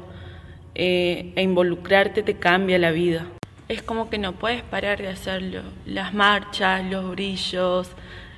eh, 0.75 1.31
e 1.35 1.41
involucrarte 1.41 2.23
te 2.23 2.35
cambia 2.35 2.77
la 2.77 2.91
vida. 2.91 3.27
Es 3.67 3.81
como 3.81 4.09
que 4.09 4.17
no 4.17 4.33
puedes 4.33 4.63
parar 4.63 5.01
de 5.01 5.09
hacerlo. 5.09 5.61
Las 5.85 6.13
marchas, 6.13 6.85
los 6.85 7.11
brillos, 7.11 7.89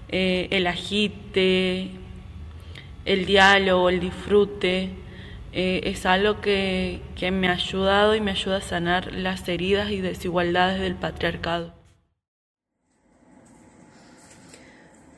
eh, 0.10 0.48
el 0.52 0.68
agite, 0.68 1.92
el 3.06 3.26
diálogo, 3.26 3.90
el 3.90 4.00
disfrute, 4.00 4.92
es 5.52 6.06
algo 6.06 6.42
que, 6.42 7.02
que 7.16 7.32
me 7.32 7.48
ha 7.48 7.54
ayudado 7.54 8.16
y 8.16 8.22
me 8.22 8.32
ayuda 8.32 8.58
a 8.58 8.62
sanar 8.62 9.14
las 9.14 9.48
heridas 9.50 9.90
y 9.90 10.00
desigualdades 10.00 10.80
del 10.80 10.96
patriarcado. 10.96 11.79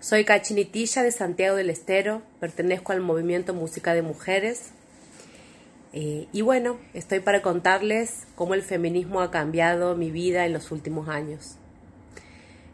Soy 0.01 0.25
Cachinitilla 0.25 1.03
de 1.03 1.11
Santiago 1.11 1.55
del 1.55 1.69
Estero, 1.69 2.23
pertenezco 2.39 2.91
al 2.91 3.01
movimiento 3.01 3.53
Música 3.53 3.93
de 3.93 4.01
Mujeres 4.01 4.71
Eh, 5.93 6.27
y 6.31 6.41
bueno, 6.41 6.79
estoy 6.95 7.19
para 7.19 7.43
contarles 7.43 8.25
cómo 8.35 8.55
el 8.55 8.63
feminismo 8.63 9.21
ha 9.21 9.29
cambiado 9.29 9.95
mi 9.95 10.09
vida 10.09 10.45
en 10.45 10.53
los 10.53 10.71
últimos 10.71 11.07
años. 11.07 11.57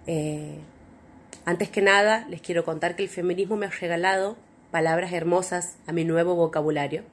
Eh, 0.06 0.60
antes 1.44 1.70
que 1.70 1.82
nada, 1.82 2.26
les 2.30 2.42
quiero 2.42 2.64
contar 2.64 2.96
que 2.96 3.04
el 3.04 3.10
feminismo 3.10 3.58
me 3.58 3.66
ha 3.66 3.72
regalado 3.72 4.38
palabras 4.72 5.12
hermosas 5.12 5.76
a 5.86 5.92
mi 5.92 6.06
nuevo 6.06 6.36
vocabulario, 6.36 7.04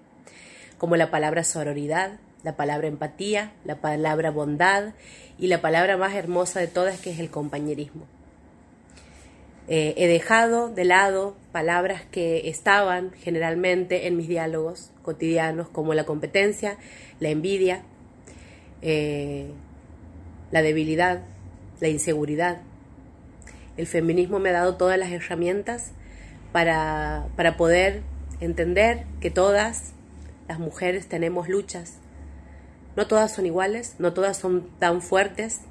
como 0.79 0.95
la 0.95 1.11
palabra 1.11 1.43
sororidad, 1.43 2.21
la 2.45 2.55
palabra 2.55 2.87
empatía, 2.87 3.53
la 3.65 3.81
palabra 3.81 4.31
bondad 4.31 4.93
y 5.39 5.49
la 5.49 5.61
palabra 5.61 5.97
más 5.97 6.15
hermosa 6.15 6.61
de 6.61 6.69
todas 6.69 7.01
que 7.01 7.11
es 7.11 7.19
el 7.19 7.31
compañerismo. 7.31 8.07
Eh, 9.67 9.95
he 9.97 10.07
dejado 10.07 10.69
de 10.69 10.85
lado 10.85 11.37
palabras 11.51 12.03
que 12.11 12.49
estaban 12.51 13.13
generalmente 13.13 14.07
en 14.07 14.17
mis 14.17 14.29
diálogos 14.29 14.91
cotidianos 15.03 15.69
como 15.71 15.95
la 15.95 16.05
competencia, 16.05 16.77
la 17.19 17.31
envidia, 17.31 17.83
eh, 18.83 19.47
la 20.51 20.61
debilidad, 20.61 21.23
la 21.81 21.89
inseguridad. 21.89 22.61
El 23.79 23.87
feminismo 23.87 24.39
me 24.39 24.51
ha 24.51 24.53
dado 24.53 24.77
todas 24.77 24.99
las 24.99 25.11
herramientas 25.11 25.93
para, 26.53 27.27
para 27.35 27.57
poder 27.57 28.03
entender 28.41 29.07
que 29.21 29.31
todas 29.31 29.95
las 30.47 30.59
mujeres 30.59 31.09
tenemos 31.09 31.49
luchas. 31.49 31.95
No 32.97 33.07
todas 33.07 33.35
son 33.35 33.47
iguales, 33.47 33.97
no 33.99 34.13
todas 34.13 34.37
son 34.37 34.69
tan 34.79 35.01
fuertes, 35.01 35.63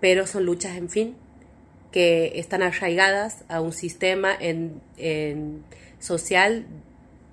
pero 0.00 0.26
son 0.26 0.44
luchas, 0.44 0.76
en 0.76 0.88
fin, 0.88 1.16
que 1.96 2.32
están 2.34 2.62
arraigadas 2.62 3.42
a 3.48 3.62
un 3.62 3.72
sistema 3.72 4.36
en, 4.38 4.82
social 5.98 6.66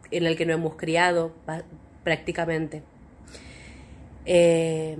en 0.09 0.25
el 0.25 0.37
que 0.37 0.45
no 0.45 0.53
hemos 0.53 0.75
criado 0.75 1.33
prácticamente. 2.05 2.81
Eh, 4.25 4.95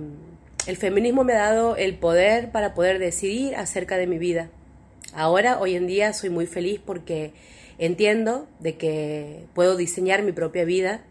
el 0.66 0.76
feminismo 0.76 1.24
me 1.24 1.32
ha 1.32 1.50
dado 1.50 1.76
el 1.76 1.94
poder 1.94 2.50
para 2.50 2.74
poder 2.74 2.98
decidir 2.98 3.56
acerca 3.56 3.96
de 3.96 4.06
mi 4.06 4.18
vida. 4.18 4.50
Ahora, 5.14 5.58
hoy 5.58 5.76
en 5.76 5.86
día, 5.86 6.12
soy 6.12 6.28
muy 6.28 6.44
feliz 6.44 6.78
porque 6.84 7.32
entiendo 7.78 8.46
de 8.60 8.76
que 8.76 9.46
puedo 9.54 9.78
diseñar 9.78 10.22
mi 10.24 10.32
propia 10.32 10.66
vida 10.66 11.04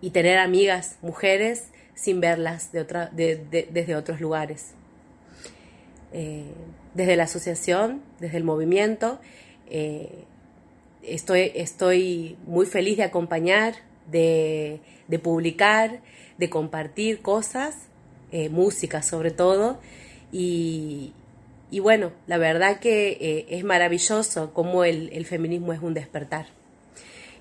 y 0.00 0.10
tener 0.10 0.38
amigas, 0.38 0.96
mujeres, 1.02 1.70
sin 1.96 2.20
verlas 2.20 2.70
de 2.70 2.82
otra, 2.82 3.10
desde 3.12 3.96
otros 3.96 4.20
lugares. 4.20 4.76
Eh, 6.12 6.44
desde 6.94 7.16
la 7.16 7.24
asociación, 7.24 8.00
desde 8.20 8.38
el 8.38 8.44
movimiento. 8.44 9.20
Eh, 9.68 10.24
estoy, 11.02 11.52
estoy 11.54 12.38
muy 12.46 12.64
feliz 12.64 12.96
de 12.96 13.02
acompañar, 13.02 13.74
de, 14.10 14.80
publicar, 15.22 16.00
de 16.38 16.48
compartir 16.48 17.20
cosas, 17.20 17.74
eh, 18.32 18.48
música 18.48 19.02
sobre 19.02 19.30
todo. 19.30 19.78
Y, 20.32 21.12
bueno, 21.82 22.12
la 22.26 22.38
verdad 22.38 22.80
que 22.80 23.46
es 23.50 23.62
maravilloso 23.64 24.54
cómo 24.54 24.84
el, 24.84 25.26
feminismo 25.26 25.72
es 25.74 25.82
un 25.82 25.92
despertar. 25.92 26.46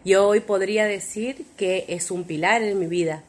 Yo 0.04 0.28
hoy 0.28 0.42
podría 0.42 0.86
decir 0.86 1.46
que 1.56 1.86
es 1.88 2.12
un 2.12 2.26
pilar 2.26 2.62
en 2.62 2.78
mi 2.78 2.88
vida 2.88 3.24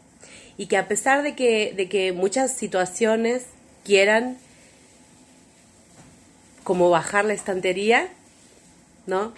y 0.57 0.67
que 0.67 0.77
a 0.77 0.89
pesar 0.89 1.23
de 1.23 1.35
que, 1.35 1.73
de 1.77 1.89
que 1.89 2.13
muchas 2.13 2.57
situaciones 2.57 3.47
quieran 3.85 4.39
como 6.67 6.91
bajar 6.91 7.25
la 7.25 7.33
estantería, 7.33 8.09
¿no? 9.07 9.33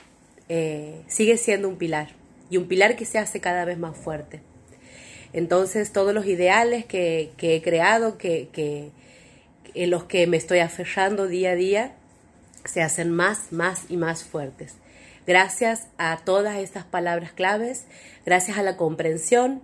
Eh, 0.48 1.02
sigue 1.08 1.36
siendo 1.36 1.68
un 1.68 1.76
pilar 1.76 2.08
y 2.48 2.56
un 2.56 2.66
pilar 2.68 2.96
que 2.96 3.04
se 3.04 3.18
hace 3.18 3.38
cada 3.38 3.66
vez 3.66 3.76
más 3.76 3.98
fuerte. 3.98 4.40
Entonces 5.34 5.92
todos 5.92 6.14
los 6.14 6.24
ideales 6.24 6.86
que, 6.86 7.30
he 7.38 7.60
creado, 7.60 8.16
que, 8.16 8.92
en 9.74 9.90
los 9.90 10.04
que 10.04 10.26
me 10.26 10.38
estoy 10.38 10.60
aferrando 10.60 11.26
día 11.26 11.50
a 11.50 11.54
día, 11.54 11.92
se 12.64 12.80
hacen 12.80 13.10
más, 13.10 13.52
más 13.52 13.82
y 13.90 13.98
más 13.98 14.24
fuertes. 14.24 14.76
Gracias 15.26 15.88
a 15.98 16.16
todas 16.24 16.56
estas 16.56 16.84
palabras 16.84 17.32
claves, 17.32 17.84
gracias 18.24 18.56
a 18.56 18.62
la 18.62 18.78
comprensión 18.78 19.60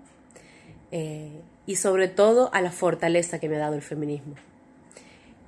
eh, 0.92 1.40
y 1.64 1.76
sobre 1.76 2.08
todo 2.08 2.50
a 2.52 2.60
la 2.60 2.72
fortaleza 2.72 3.38
que 3.38 3.48
me 3.48 3.56
ha 3.56 3.60
dado 3.60 3.74
el 3.74 3.80
feminismo. 3.80 4.34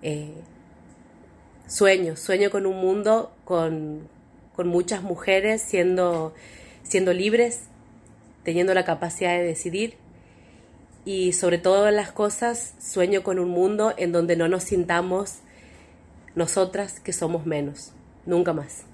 Eh, 0.01 0.33
sueño, 1.67 2.17
sueño 2.17 2.51
con 2.51 2.67
un 2.67 2.77
mundo 2.77 3.33
con, 3.45 4.09
muchas 4.65 5.03
mujeres 5.03 5.61
siendo, 5.61 6.35
siendo 6.83 7.13
libres, 7.13 7.69
teniendo 8.43 8.73
la 8.73 8.85
capacidad 8.85 9.37
de 9.37 9.43
decidir 9.43 9.97
y 11.05 11.33
sobre 11.33 11.59
todas 11.59 11.93
las 11.93 12.11
cosas 12.11 12.75
sueño 12.81 13.23
con 13.23 13.39
un 13.39 13.51
mundo 13.51 13.93
en 13.97 14.13
donde 14.13 14.37
no 14.37 14.49
nos 14.49 14.65
sintamos 14.65 15.41
nosotras 16.35 17.01
que 17.01 17.13
somos 17.13 17.45
menos, 17.47 17.93
nunca 18.25 18.53
más. 18.53 18.85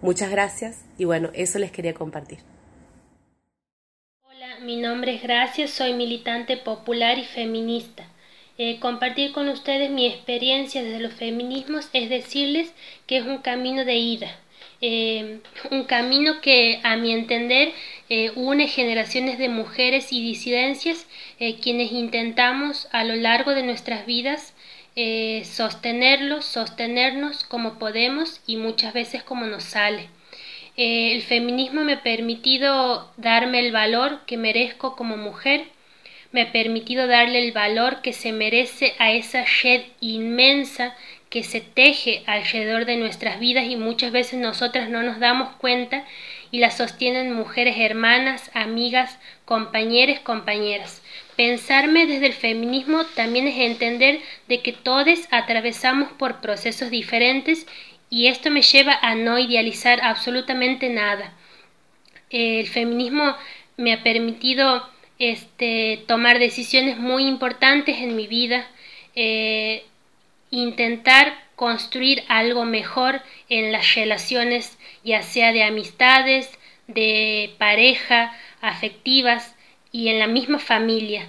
Muchas 0.00 0.30
gracias 0.30 0.84
y 0.96 1.04
bueno, 1.04 1.30
eso 1.34 1.58
les 1.58 1.72
quería 1.72 1.94
compartir. 1.94 2.38
Hola, 4.22 4.60
mi 4.60 4.76
nombre 4.76 5.14
es 5.14 5.22
Gracia, 5.22 5.66
soy 5.66 5.94
militante 5.94 6.56
popular 6.56 7.18
y 7.18 7.24
feminista. 7.24 8.08
Eh, 8.58 8.78
compartir 8.80 9.32
con 9.32 9.50
ustedes 9.50 9.90
mi 9.90 10.06
experiencia 10.06 10.82
desde 10.82 11.00
los 11.00 11.12
feminismos 11.12 11.90
es 11.92 12.08
decirles 12.08 12.72
que 13.06 13.18
es 13.18 13.26
un 13.26 13.38
camino 13.38 13.84
de 13.84 13.96
ida, 13.96 14.34
eh, 14.80 15.40
un 15.70 15.84
camino 15.84 16.40
que 16.40 16.80
a 16.82 16.96
mi 16.96 17.12
entender 17.12 17.74
eh, 18.08 18.32
une 18.34 18.66
generaciones 18.66 19.36
de 19.36 19.50
mujeres 19.50 20.10
y 20.10 20.22
disidencias 20.22 21.06
quienes 21.60 21.92
intentamos 21.92 22.88
a 22.92 23.04
lo 23.04 23.14
largo 23.14 23.52
de 23.54 23.62
nuestras 23.62 24.06
vidas 24.06 24.54
sostenerlo, 25.44 26.40
sostenernos 26.40 27.44
como 27.44 27.78
podemos 27.78 28.40
y 28.46 28.56
muchas 28.56 28.94
veces 28.94 29.22
como 29.22 29.44
nos 29.44 29.64
sale. 29.64 30.08
el 30.76 31.20
feminismo 31.22 31.84
me 31.84 31.94
ha 31.94 32.02
permitido 32.02 33.10
darme 33.18 33.58
el 33.60 33.72
valor 33.72 34.20
que 34.26 34.38
merezco 34.38 34.96
como 34.96 35.18
mujer 35.18 35.66
me 36.32 36.42
ha 36.42 36.52
permitido 36.52 37.06
darle 37.06 37.38
el 37.46 37.52
valor 37.52 38.02
que 38.02 38.12
se 38.12 38.32
merece 38.32 38.94
a 38.98 39.12
esa 39.12 39.44
shed 39.44 39.82
inmensa 40.00 40.94
que 41.30 41.42
se 41.42 41.60
teje 41.60 42.22
alrededor 42.26 42.84
de 42.84 42.96
nuestras 42.96 43.40
vidas 43.40 43.66
y 43.66 43.76
muchas 43.76 44.12
veces 44.12 44.38
nosotras 44.38 44.88
no 44.88 45.02
nos 45.02 45.18
damos 45.18 45.54
cuenta 45.56 46.04
y 46.50 46.58
la 46.58 46.70
sostienen 46.70 47.32
mujeres 47.32 47.76
hermanas, 47.78 48.50
amigas, 48.54 49.18
compañeros, 49.44 50.20
compañeras. 50.20 51.02
Pensarme 51.36 52.06
desde 52.06 52.26
el 52.26 52.32
feminismo 52.32 53.04
también 53.04 53.48
es 53.48 53.58
entender 53.58 54.20
de 54.48 54.62
que 54.62 54.72
todos 54.72 55.28
atravesamos 55.30 56.10
por 56.12 56.40
procesos 56.40 56.90
diferentes 56.90 57.66
y 58.08 58.28
esto 58.28 58.50
me 58.50 58.62
lleva 58.62 58.96
a 59.02 59.14
no 59.14 59.38
idealizar 59.38 60.00
absolutamente 60.02 60.88
nada. 60.88 61.32
El 62.30 62.66
feminismo 62.68 63.36
me 63.76 63.92
ha 63.92 64.02
permitido 64.02 64.88
este, 65.18 66.04
tomar 66.06 66.38
decisiones 66.38 66.98
muy 66.98 67.26
importantes 67.26 67.98
en 67.98 68.16
mi 68.16 68.26
vida, 68.26 68.68
eh, 69.14 69.84
intentar 70.50 71.34
construir 71.56 72.22
algo 72.28 72.64
mejor 72.64 73.22
en 73.48 73.72
las 73.72 73.94
relaciones, 73.94 74.78
ya 75.04 75.22
sea 75.22 75.52
de 75.52 75.64
amistades, 75.64 76.50
de 76.86 77.54
pareja, 77.58 78.36
afectivas 78.60 79.56
y 79.90 80.08
en 80.08 80.18
la 80.18 80.26
misma 80.26 80.58
familia. 80.58 81.28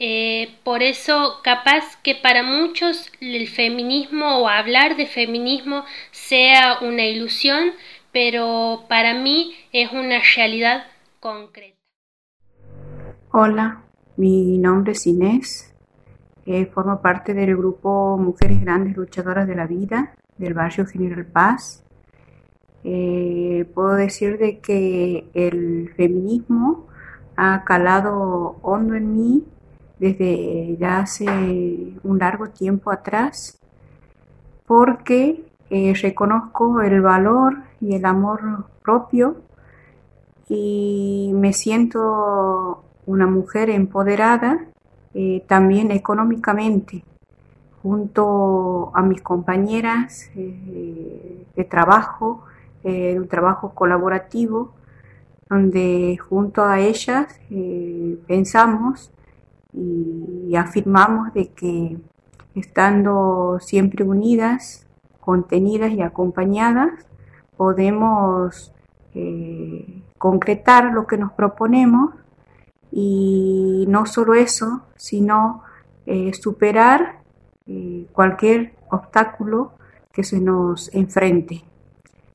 Eh, 0.00 0.50
por 0.62 0.82
eso, 0.82 1.40
capaz 1.42 1.96
que 2.02 2.14
para 2.14 2.42
muchos 2.42 3.10
el 3.20 3.48
feminismo 3.48 4.38
o 4.38 4.48
hablar 4.48 4.96
de 4.96 5.06
feminismo 5.06 5.84
sea 6.12 6.78
una 6.80 7.04
ilusión, 7.04 7.72
pero 8.12 8.84
para 8.88 9.14
mí 9.14 9.56
es 9.72 9.90
una 9.92 10.20
realidad 10.36 10.86
concreta. 11.20 11.77
Hola, 13.40 13.82
mi 14.16 14.58
nombre 14.58 14.94
es 14.94 15.06
Inés, 15.06 15.72
eh, 16.44 16.66
formo 16.66 17.00
parte 17.00 17.34
del 17.34 17.56
grupo 17.56 18.18
Mujeres 18.18 18.60
Grandes 18.60 18.96
Luchadoras 18.96 19.46
de 19.46 19.54
la 19.54 19.68
Vida 19.68 20.12
del 20.38 20.54
barrio 20.54 20.84
General 20.86 21.24
Paz. 21.24 21.84
Eh, 22.82 23.64
puedo 23.76 23.94
decir 23.94 24.38
de 24.38 24.58
que 24.58 25.30
el 25.34 25.88
feminismo 25.96 26.88
ha 27.36 27.62
calado 27.62 28.56
hondo 28.62 28.96
en 28.96 29.16
mí 29.16 29.44
desde 30.00 30.76
ya 30.76 30.98
hace 30.98 31.24
un 32.02 32.18
largo 32.18 32.48
tiempo 32.48 32.90
atrás 32.90 33.60
porque 34.66 35.48
eh, 35.70 35.94
reconozco 35.94 36.80
el 36.80 37.00
valor 37.02 37.58
y 37.80 37.94
el 37.94 38.04
amor 38.04 38.64
propio 38.82 39.42
y 40.48 41.30
me 41.34 41.52
siento 41.52 42.82
una 43.08 43.26
mujer 43.26 43.70
empoderada 43.70 44.66
eh, 45.14 45.42
también 45.48 45.90
económicamente, 45.90 47.02
junto 47.82 48.92
a 48.94 49.00
mis 49.02 49.22
compañeras 49.22 50.30
eh, 50.36 51.46
de 51.56 51.64
trabajo, 51.64 52.44
eh, 52.84 53.18
un 53.18 53.26
trabajo 53.26 53.70
colaborativo, 53.74 54.74
donde 55.48 56.18
junto 56.18 56.62
a 56.64 56.80
ellas 56.80 57.40
eh, 57.50 58.18
pensamos 58.26 59.10
y, 59.72 60.54
afirmamos 60.54 61.32
de 61.32 61.48
que 61.48 61.96
estando 62.54 63.58
siempre 63.60 64.04
unidas, 64.04 64.86
contenidas 65.20 65.92
y 65.92 66.02
acompañadas, 66.02 66.90
podemos 67.56 68.72
concretar 70.16 70.92
lo 70.92 71.06
que 71.08 71.16
nos 71.16 71.32
proponemos 71.32 72.14
y 72.90 73.84
no 73.88 74.06
solo 74.06 74.34
eso, 74.34 74.82
sino 74.96 75.62
eh, 76.06 76.32
superar 76.34 77.18
cualquier 78.12 78.72
obstáculo 78.90 79.72
que 80.10 80.24
se 80.24 80.40
nos 80.40 80.92
enfrente, 80.94 81.64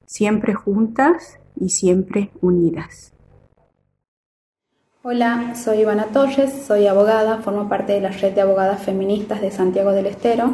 siempre 0.06 0.54
juntas 0.54 1.39
y 1.56 1.70
siempre 1.70 2.30
unidas. 2.39 3.13
Hola, 5.06 5.54
soy 5.56 5.80
Ivana 5.80 6.06
Torres, 6.13 6.63
soy 6.66 6.88
abogada, 6.88 7.39
formo 7.39 7.68
parte 7.68 7.92
de 7.92 8.00
la 8.00 8.10
red 8.10 8.34
de 8.34 8.39
abogadas 8.39 8.84
feministas 8.84 9.42
de 9.42 9.52
Santiago 9.52 9.92
del 9.92 10.06
Estero. 10.06 10.54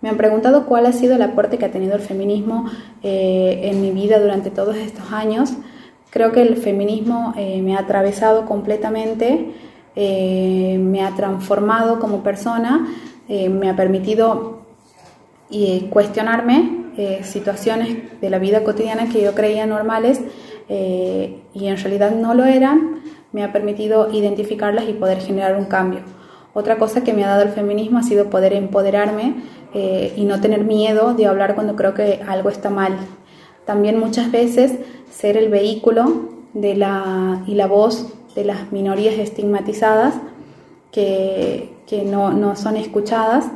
Me 0.00 0.08
han 0.08 0.16
preguntado 0.16 0.64
cuál 0.64 0.86
ha 0.86 0.92
sido 0.92 1.16
el 1.16 1.22
aporte 1.22 1.58
que 1.58 1.64
ha 1.64 1.72
tenido 1.72 1.96
el 1.96 2.00
feminismo 2.00 2.70
eh, 3.02 3.62
en 3.64 3.80
mi 3.80 3.90
vida 3.90 4.20
durante 4.20 4.50
todos 4.50 4.76
estos 4.76 5.12
años. 5.12 5.54
Creo 6.10 6.32
que 6.32 6.42
el 6.42 6.56
feminismo 6.56 7.34
eh, 7.36 7.62
me 7.62 7.76
ha 7.76 7.80
atravesado 7.80 8.46
completamente, 8.46 9.52
eh, 9.96 10.78
me 10.80 11.02
ha 11.02 11.14
transformado 11.14 11.98
como 11.98 12.22
persona, 12.22 12.86
me 13.28 13.70
ha 13.70 13.76
permitido 13.76 14.62
cuestionarme 15.90 16.86
situaciones 17.22 18.20
de 18.20 18.28
la 18.28 18.40
vida 18.40 18.64
cotidiana 18.64 19.08
que 19.08 19.22
yo 19.22 19.36
creía 19.36 19.66
normales 19.66 20.20
y 20.68 21.66
en 21.66 21.76
realidad 21.76 22.10
no 22.10 22.34
lo 22.34 22.44
eran 22.44 23.00
me 23.32 23.44
ha 23.44 23.52
permitido 23.52 24.10
identificarlas 24.12 24.88
y 24.88 24.92
poder 24.92 25.20
generar 25.20 25.56
un 25.56 25.66
cambio. 25.66 26.00
Otra 26.52 26.78
cosa 26.78 27.04
que 27.04 27.12
me 27.12 27.24
ha 27.24 27.28
dado 27.28 27.42
el 27.42 27.50
feminismo 27.50 27.98
ha 27.98 28.02
sido 28.02 28.28
poder 28.28 28.52
empoderarme 28.52 29.36
eh, 29.72 30.12
y 30.16 30.24
no 30.24 30.40
tener 30.40 30.64
miedo 30.64 31.14
de 31.14 31.26
hablar 31.26 31.54
cuando 31.54 31.76
creo 31.76 31.94
que 31.94 32.20
algo 32.26 32.48
está 32.50 32.70
mal. 32.70 32.96
También 33.64 33.98
muchas 33.98 34.30
veces 34.30 34.72
ser 35.10 35.36
el 35.36 35.48
vehículo 35.48 36.30
de 36.54 36.74
la, 36.74 37.42
y 37.46 37.54
la 37.54 37.66
voz 37.66 38.12
de 38.34 38.44
las 38.44 38.72
minorías 38.72 39.18
estigmatizadas 39.18 40.14
que, 40.92 41.72
que 41.86 42.02
no, 42.02 42.32
no 42.32 42.56
son 42.56 42.76
escuchadas. 42.76 43.46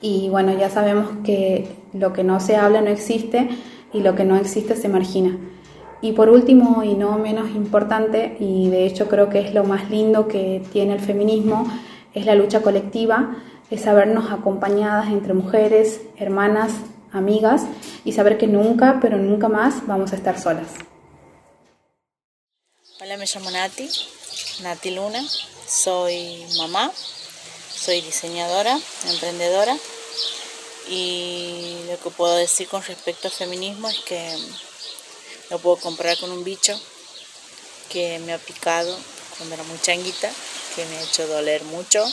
Y 0.00 0.28
bueno, 0.28 0.56
ya 0.56 0.70
sabemos 0.70 1.08
que 1.24 1.68
lo 1.92 2.12
que 2.12 2.24
no 2.24 2.40
se 2.40 2.56
habla 2.56 2.80
no 2.80 2.90
existe 2.90 3.48
y 3.92 4.00
lo 4.00 4.14
que 4.14 4.24
no 4.24 4.36
existe 4.36 4.76
se 4.76 4.88
margina. 4.88 5.36
Y 6.00 6.12
por 6.12 6.28
último, 6.28 6.84
y 6.84 6.94
no 6.94 7.18
menos 7.18 7.50
importante, 7.50 8.36
y 8.38 8.68
de 8.68 8.86
hecho 8.86 9.08
creo 9.08 9.28
que 9.28 9.40
es 9.40 9.52
lo 9.52 9.64
más 9.64 9.90
lindo 9.90 10.28
que 10.28 10.62
tiene 10.72 10.94
el 10.94 11.00
feminismo, 11.00 11.66
es 12.14 12.24
la 12.24 12.36
lucha 12.36 12.62
colectiva, 12.62 13.36
es 13.70 13.82
sabernos 13.82 14.30
acompañadas 14.30 15.08
entre 15.08 15.34
mujeres, 15.34 16.02
hermanas, 16.16 16.72
amigas 17.12 17.62
y 18.04 18.12
saber 18.12 18.38
que 18.38 18.46
nunca, 18.46 18.98
pero 19.00 19.18
nunca 19.18 19.48
más 19.48 19.86
vamos 19.86 20.12
a 20.12 20.16
estar 20.16 20.40
solas. 20.40 20.68
Hola, 23.00 23.16
me 23.16 23.26
llamo 23.26 23.50
Nati, 23.50 23.88
Nati 24.62 24.90
Luna, 24.90 25.24
soy 25.66 26.44
mamá, 26.56 26.90
soy 27.74 28.00
diseñadora, 28.00 28.78
emprendedora. 29.06 29.76
Y 30.90 31.76
lo 31.88 31.98
que 32.00 32.10
puedo 32.10 32.34
decir 32.36 32.66
con 32.66 32.82
respecto 32.82 33.28
al 33.28 33.34
feminismo 33.34 33.88
es 33.88 33.98
que 34.00 34.36
lo 35.50 35.58
puedo 35.58 35.76
comprar 35.76 36.18
con 36.18 36.32
un 36.32 36.44
bicho 36.44 36.78
que 37.90 38.18
me 38.20 38.32
ha 38.32 38.38
picado 38.38 38.96
cuando 39.36 39.54
era 39.54 39.64
muy 39.64 39.78
changuita, 39.80 40.30
que 40.74 40.84
me 40.86 40.96
ha 40.96 41.02
hecho 41.02 41.26
doler 41.26 41.62
mucho, 41.64 42.04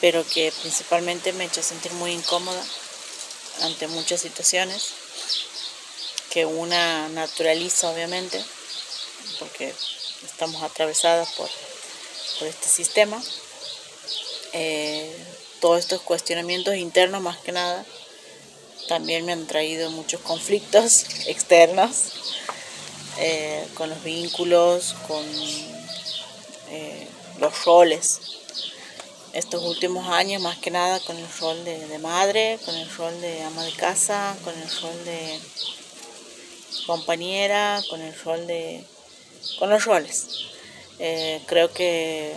pero 0.00 0.24
que 0.32 0.52
principalmente 0.60 1.32
me 1.32 1.44
ha 1.44 1.46
hecho 1.46 1.62
sentir 1.62 1.92
muy 1.94 2.12
incómoda 2.12 2.62
ante 3.62 3.86
muchas 3.88 4.20
situaciones, 4.20 4.90
que 6.30 6.46
una 6.46 7.08
naturaliza 7.10 7.90
obviamente, 7.90 8.44
porque 9.38 9.72
estamos 10.24 10.62
atravesadas 10.62 11.32
por, 11.32 11.48
por 12.38 12.48
este 12.48 12.68
sistema. 12.68 13.22
Eh, 14.52 15.14
todos 15.60 15.80
estos 15.80 16.02
cuestionamientos 16.02 16.76
internos 16.76 17.22
más 17.22 17.38
que 17.38 17.52
nada 17.52 17.84
también 18.88 19.24
me 19.24 19.32
han 19.32 19.46
traído 19.46 19.90
muchos 19.90 20.20
conflictos 20.20 21.06
externos 21.26 22.12
eh, 23.18 23.66
con 23.74 23.90
los 23.90 24.02
vínculos, 24.02 24.94
con 25.06 25.24
eh, 26.70 27.06
los 27.38 27.64
roles. 27.64 28.20
Estos 29.34 29.64
últimos 29.64 30.06
años 30.06 30.40
más 30.40 30.58
que 30.58 30.70
nada 30.70 31.00
con 31.00 31.18
el 31.18 31.26
rol 31.40 31.64
de, 31.64 31.98
madre, 31.98 32.56
con 32.64 32.76
el 32.76 32.88
rol 32.94 33.20
de 33.20 33.42
ama 33.42 33.64
de 33.64 33.72
casa, 33.72 34.36
con 34.44 34.54
el 34.56 34.70
rol 34.80 35.04
de 35.04 35.40
compañera, 36.86 37.82
con 37.90 38.00
el 38.00 38.16
rol 38.20 38.46
de... 38.46 38.84
con 39.58 39.70
los 39.70 39.84
roles. 39.86 40.26
Eh, 41.00 41.42
creo 41.46 41.72
que 41.72 42.32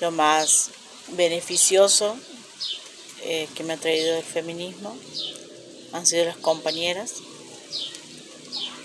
lo 0.00 0.10
más 0.10 0.70
beneficioso 1.08 2.16
eh, 3.24 3.46
que 3.54 3.64
me 3.64 3.74
ha 3.74 3.76
traído 3.76 4.16
el 4.16 4.24
feminismo 4.24 4.96
han 5.92 6.06
sido 6.06 6.24
las 6.24 6.38
compañeras. 6.38 7.12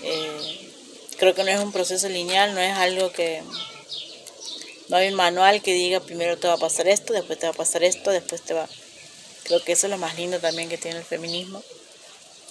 Eh, 0.02 0.70
creo 1.16 1.34
que 1.34 1.44
no 1.44 1.50
es 1.50 1.60
un 1.60 1.72
proceso 1.72 2.10
lineal, 2.10 2.52
no 2.52 2.60
es 2.60 2.76
algo 2.76 3.10
que... 3.10 3.42
No 4.88 4.96
hay 4.96 5.08
un 5.08 5.14
manual 5.14 5.62
que 5.62 5.72
diga 5.72 6.00
primero 6.00 6.38
te 6.38 6.46
va 6.46 6.54
a 6.54 6.58
pasar 6.58 6.88
esto, 6.88 7.12
después 7.12 7.38
te 7.38 7.46
va 7.46 7.52
a 7.52 7.56
pasar 7.56 7.84
esto, 7.84 8.10
después 8.10 8.42
te 8.42 8.54
va... 8.54 8.68
Creo 9.44 9.62
que 9.62 9.72
eso 9.72 9.86
es 9.86 9.90
lo 9.90 9.98
más 9.98 10.16
lindo 10.16 10.38
también 10.40 10.68
que 10.68 10.78
tiene 10.78 10.98
el 10.98 11.04
feminismo, 11.04 11.62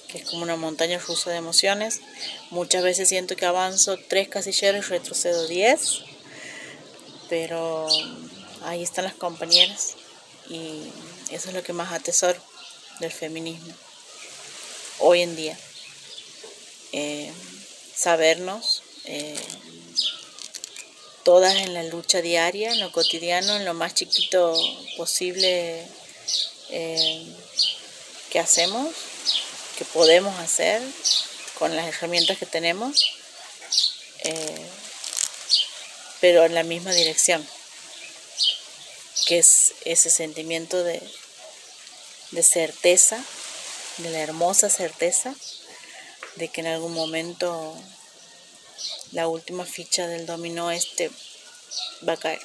que 0.08 0.20
es 0.20 0.30
como 0.30 0.44
una 0.44 0.56
montaña 0.56 1.00
rusa 1.00 1.32
de 1.32 1.38
emociones. 1.38 2.02
Muchas 2.50 2.84
veces 2.84 3.10
siento 3.10 3.36
que 3.36 3.46
avanzo 3.46 3.98
tres 4.10 4.30
casilleros 4.30 4.86
y 4.86 4.90
retrocedo 4.90 5.48
diez, 5.48 6.02
pero 7.30 7.88
ahí 8.64 8.84
están 8.84 9.06
las 9.06 9.16
compañeras 9.16 9.96
y 10.50 10.84
eso 11.32 11.50
es 11.50 11.56
lo 11.56 11.64
que 11.64 11.74
más 11.74 11.92
atesoro 11.92 12.40
del 13.00 13.12
feminismo 13.12 13.74
hoy 15.00 15.22
en 15.22 15.36
día. 15.36 15.58
Eh, 16.92 17.32
sabernos 17.96 18.84
eh, 19.06 19.36
todas 21.24 21.56
en 21.56 21.74
la 21.74 21.84
lucha 21.84 22.22
diaria, 22.22 22.72
en 22.72 22.80
lo 22.80 22.92
cotidiano, 22.92 23.56
en 23.56 23.66
lo 23.66 23.74
más 23.74 23.94
chiquito 23.94 24.54
posible 24.98 25.88
eh, 26.70 27.26
que 28.30 28.40
hacemos, 28.40 28.94
que 29.78 29.86
podemos 29.86 30.38
hacer 30.40 30.82
con 31.58 31.76
las 31.76 31.88
herramientas 31.88 32.38
que 32.38 32.46
tenemos, 32.46 33.06
pero 36.20 36.46
en 36.46 36.56
la 36.56 36.64
misma 36.64 36.94
dirección 36.94 37.46
que 39.26 39.40
es 39.40 39.74
ese 39.86 40.10
sentimiento 40.10 40.84
de, 40.84 41.02
de 42.32 42.44
certeza, 42.44 43.24
de 43.98 44.10
la 44.10 44.20
hermosa 44.20 44.70
certeza 44.70 45.36
de 46.36 46.48
que 46.50 46.62
en 46.62 46.68
algún 46.68 46.94
momento 46.94 47.76
la 49.12 49.28
última 49.28 49.66
ficha 49.66 50.08
del 50.08 50.26
dominó 50.26 50.72
este 50.72 51.12
va 52.08 52.14
a 52.14 52.18
caer. 52.18 52.42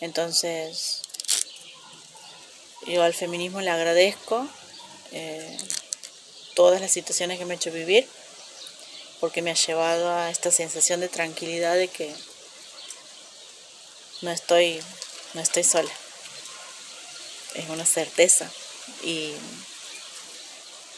Entonces, 0.00 1.02
yo 2.86 3.02
al 3.02 3.14
feminismo 3.14 3.60
le 3.60 3.70
agradezco 3.70 4.46
eh, 5.12 5.56
todas 6.54 6.80
las 6.80 6.92
situaciones 6.92 7.38
que 7.38 7.44
me 7.44 7.54
ha 7.54 7.56
hecho 7.56 7.72
vivir, 7.72 8.08
porque 9.20 9.42
me 9.42 9.50
ha 9.50 9.54
llevado 9.54 10.10
a 10.10 10.30
esta 10.30 10.50
sensación 10.50 11.00
de 11.00 11.08
tranquilidad 11.08 11.74
de 11.74 11.88
que 11.88 12.14
no 14.22 14.30
estoy 14.30 14.82
no 15.34 15.42
estoy 15.42 15.64
sola. 15.64 15.92
Es 17.54 17.68
una 17.68 17.84
certeza 17.84 18.50
y, 19.02 19.34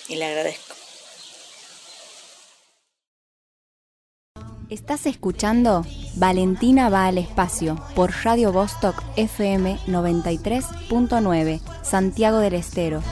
y 0.09 0.15
le 0.15 0.25
agradezco. 0.25 0.78
Estás 4.71 5.07
escuchando 5.07 5.83
Valentina 6.17 6.91
va 6.91 7.07
al 7.07 7.17
espacio 7.17 7.81
por 7.95 8.13
Radio 8.23 8.53
Vostok 8.53 9.03
FM 9.17 9.79
93.9, 9.87 11.61
Santiago 11.83 12.39
del 12.39 12.53
Estero. 12.53 13.03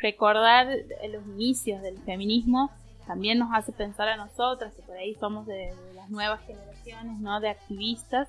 Recordar 0.00 0.66
los 1.10 1.26
inicios 1.26 1.82
del 1.82 1.98
feminismo 1.98 2.70
también 3.08 3.38
nos 3.38 3.48
hace 3.54 3.72
pensar 3.72 4.06
a 4.08 4.16
nosotras, 4.16 4.74
que 4.74 4.82
por 4.82 4.94
ahí 4.94 5.14
somos 5.14 5.46
de, 5.46 5.72
las 5.94 6.10
nuevas 6.10 6.42
generaciones, 6.46 7.18
¿no? 7.18 7.40
De 7.40 7.48
activistas 7.48 8.28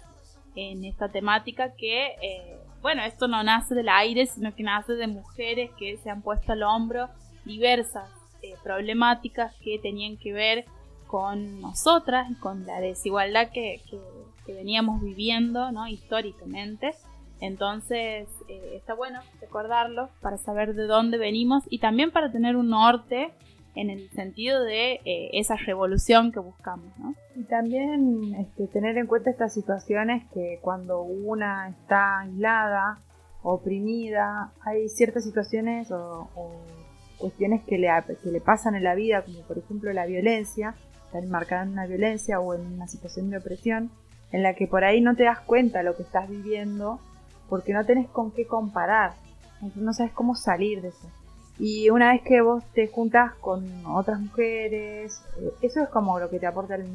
en 0.55 0.85
esta 0.85 1.09
temática 1.09 1.73
que, 1.75 2.15
eh, 2.21 2.57
bueno, 2.81 3.03
esto 3.03 3.27
no 3.27 3.43
nace 3.43 3.75
del 3.75 3.89
aire, 3.89 4.25
sino 4.25 4.55
que 4.55 4.63
nace 4.63 4.93
de 4.93 5.07
mujeres 5.07 5.69
que 5.77 5.97
se 5.97 6.09
han 6.09 6.21
puesto 6.21 6.53
al 6.53 6.63
hombro 6.63 7.09
diversas 7.43 8.09
eh, 8.41 8.55
problemáticas 8.63 9.53
que 9.55 9.79
tenían 9.79 10.15
que 10.15 10.31
ver 10.31 10.65
con 11.07 11.59
nosotras 11.59 12.31
y 12.31 12.35
con 12.35 12.65
la 12.65 12.79
desigualdad 12.79 13.51
que, 13.51 13.81
que, 13.89 13.99
veníamos 14.53 15.01
viviendo, 15.01 15.71
¿no? 15.71 15.87
Históricamente. 15.87 16.95
Entonces, 17.41 18.27
eh, 18.47 18.73
está 18.75 18.93
bueno 18.93 19.21
recordarlo 19.39 20.09
para 20.21 20.37
saber 20.37 20.75
de 20.75 20.87
dónde 20.87 21.17
venimos 21.17 21.63
y 21.69 21.79
también 21.79 22.11
para 22.11 22.31
tener 22.31 22.55
un 22.55 22.69
norte 22.69 23.31
en 23.75 23.89
el 23.89 24.09
sentido 24.09 24.63
de 24.63 24.99
eh, 25.05 25.29
esa 25.33 25.55
revolución 25.55 26.31
que 26.31 26.39
buscamos. 26.39 26.91
¿no? 26.97 27.15
Y 27.35 27.43
también 27.43 28.35
este, 28.35 28.67
tener 28.67 28.97
en 28.97 29.07
cuenta 29.07 29.29
estas 29.29 29.53
situaciones 29.53 30.23
que 30.33 30.59
cuando 30.61 31.01
una 31.01 31.69
está 31.69 32.19
aislada, 32.19 32.99
oprimida, 33.41 34.51
hay 34.65 34.89
ciertas 34.89 35.23
situaciones 35.23 35.91
o, 35.91 36.27
cuestiones 37.17 37.63
que 37.65 37.77
le, 37.77 37.89
que 38.23 38.31
le 38.31 38.39
pasan 38.39 38.75
en 38.75 38.83
la 38.83 38.95
vida, 38.95 39.23
como 39.23 39.41
por 39.41 39.57
ejemplo 39.57 39.91
la 39.91 40.05
violencia, 40.05 40.75
estar 41.05 41.23
enmarcada 41.23 41.63
en 41.63 41.69
una 41.69 41.85
violencia 41.85 42.39
o 42.39 42.53
en 42.53 42.65
una 42.65 42.87
situación 42.87 43.29
de 43.29 43.37
opresión, 43.37 43.91
en 44.31 44.43
la 44.43 44.53
que 44.53 44.67
por 44.67 44.83
ahí 44.83 45.01
no 45.01 45.15
te 45.15 45.23
das 45.23 45.39
cuenta 45.41 45.83
lo 45.83 45.95
que 45.97 46.03
estás 46.03 46.29
viviendo 46.29 46.99
porque 47.49 47.73
no 47.73 47.85
tenés 47.85 48.07
con 48.09 48.31
qué 48.31 48.45
comparar, 48.45 49.13
no 49.75 49.93
sabes 49.93 50.13
cómo 50.13 50.35
salir 50.35 50.81
de 50.81 50.89
eso. 50.89 51.09
Y 51.59 51.89
una 51.89 52.13
vez 52.13 52.21
que 52.21 52.39
vos 52.39 52.63
te 52.73 52.87
juntas 52.87 53.33
con 53.35 53.85
otras 53.85 54.19
mujeres, 54.21 55.21
eh, 55.41 55.51
eso 55.61 55.81
es 55.81 55.89
como 55.89 56.17
lo 56.17 56.29
que 56.29 56.39
te 56.39 56.47
aporta 56.47 56.75
el, 56.75 56.87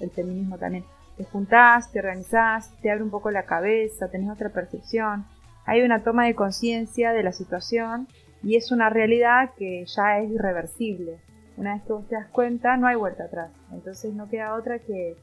el, 0.00 0.10
feminismo 0.10 0.58
también. 0.58 0.84
Te 1.16 1.24
juntás, 1.24 1.90
te 1.90 1.98
organizás, 1.98 2.72
te 2.82 2.90
abre 2.90 3.02
un 3.02 3.10
poco 3.10 3.30
la 3.30 3.44
cabeza, 3.44 4.08
tenés 4.08 4.30
otra 4.30 4.50
percepción. 4.50 5.24
Hay 5.64 5.80
una 5.80 6.02
toma 6.02 6.26
de 6.26 6.34
conciencia 6.34 7.12
de 7.12 7.22
la 7.22 7.32
situación 7.32 8.06
y 8.42 8.56
es 8.56 8.70
una 8.70 8.90
realidad 8.90 9.50
que 9.56 9.86
ya 9.86 10.18
es 10.18 10.30
irreversible. 10.30 11.18
Una 11.56 11.74
vez 11.74 11.82
que 11.82 11.92
vos 11.92 12.06
te 12.06 12.16
das 12.16 12.28
cuenta, 12.28 12.76
no 12.76 12.86
hay 12.86 12.96
vuelta 12.96 13.24
atrás. 13.24 13.50
Entonces 13.72 14.12
no 14.14 14.28
queda 14.28 14.54
otra 14.54 14.78
que, 14.78 15.16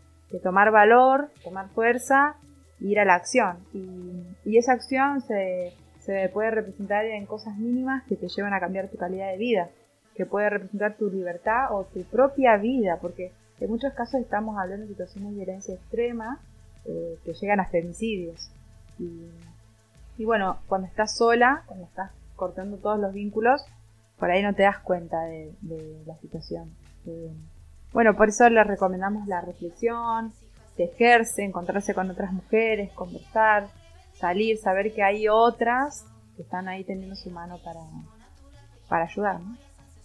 tomar 0.43 0.71
valor, 0.71 1.29
tomar 1.43 1.69
fuerza 1.69 2.35
ir 2.79 2.99
a 2.99 3.05
la 3.05 3.15
acción. 3.15 3.57
Y, 3.73 4.49
y 4.49 4.57
esa 4.57 4.73
acción 4.73 5.21
se, 5.21 5.73
se 6.07 6.29
puede 6.29 6.51
representar 6.51 7.03
en 7.05 7.25
cosas 7.25 7.57
mínimas 7.57 8.03
que 8.05 8.15
te 8.15 8.29
llevan 8.29 8.53
a 8.53 8.61
cambiar 8.61 8.87
tu 8.87 8.97
calidad 8.97 9.29
de 9.29 9.37
vida, 9.37 9.69
que 10.15 10.25
puede 10.25 10.49
representar 10.49 10.95
tu 10.95 11.09
libertad 11.09 11.71
o 11.71 11.83
tu 11.83 12.01
propia 12.03 12.55
vida, 12.55 12.97
porque 13.01 13.33
en 13.59 13.69
muchos 13.69 13.93
casos 13.93 14.21
estamos 14.21 14.57
hablando 14.57 14.83
de 14.85 14.93
situaciones 14.93 15.31
de 15.31 15.35
violencia 15.35 15.75
extrema 15.75 16.39
eh, 16.85 17.19
que 17.25 17.33
llegan 17.33 17.59
a 17.59 17.65
femicidios. 17.65 18.49
Y, 18.97 20.23
bueno, 20.23 20.59
cuando 20.67 20.87
estás 20.87 21.17
sola, 21.17 21.63
cuando 21.67 21.85
estás 21.85 22.11
cortando 22.37 22.77
todos 22.77 22.99
los 22.99 23.13
vínculos, 23.13 23.65
por 24.17 24.31
ahí 24.31 24.41
no 24.41 24.55
te 24.55 24.63
das 24.63 24.79
cuenta 24.79 25.25
de, 25.25 25.53
la 26.05 26.17
situación. 26.19 26.71
Eh, 27.05 27.33
bueno, 27.91 28.15
por 28.15 28.29
eso 28.29 28.49
les 28.49 28.65
recomendamos 28.65 29.27
la 29.27 29.41
reflexión, 29.41 30.31
tejerse, 30.77 31.43
encontrarse 31.43 31.93
con 31.93 32.09
otras 32.09 32.31
mujeres, 32.31 32.91
conversar, 32.93 33.67
salir, 34.13 34.57
saber 34.57 34.93
que 34.93 35.03
hay 35.03 35.27
otras 35.27 36.05
que 36.35 36.43
están 36.43 36.67
ahí 36.67 36.83
tendiendo 36.83 37.15
su 37.15 37.31
mano 37.31 37.57
para, 37.63 37.81
para 38.87 39.05
ayudar, 39.05 39.41
¿no? 39.41 39.57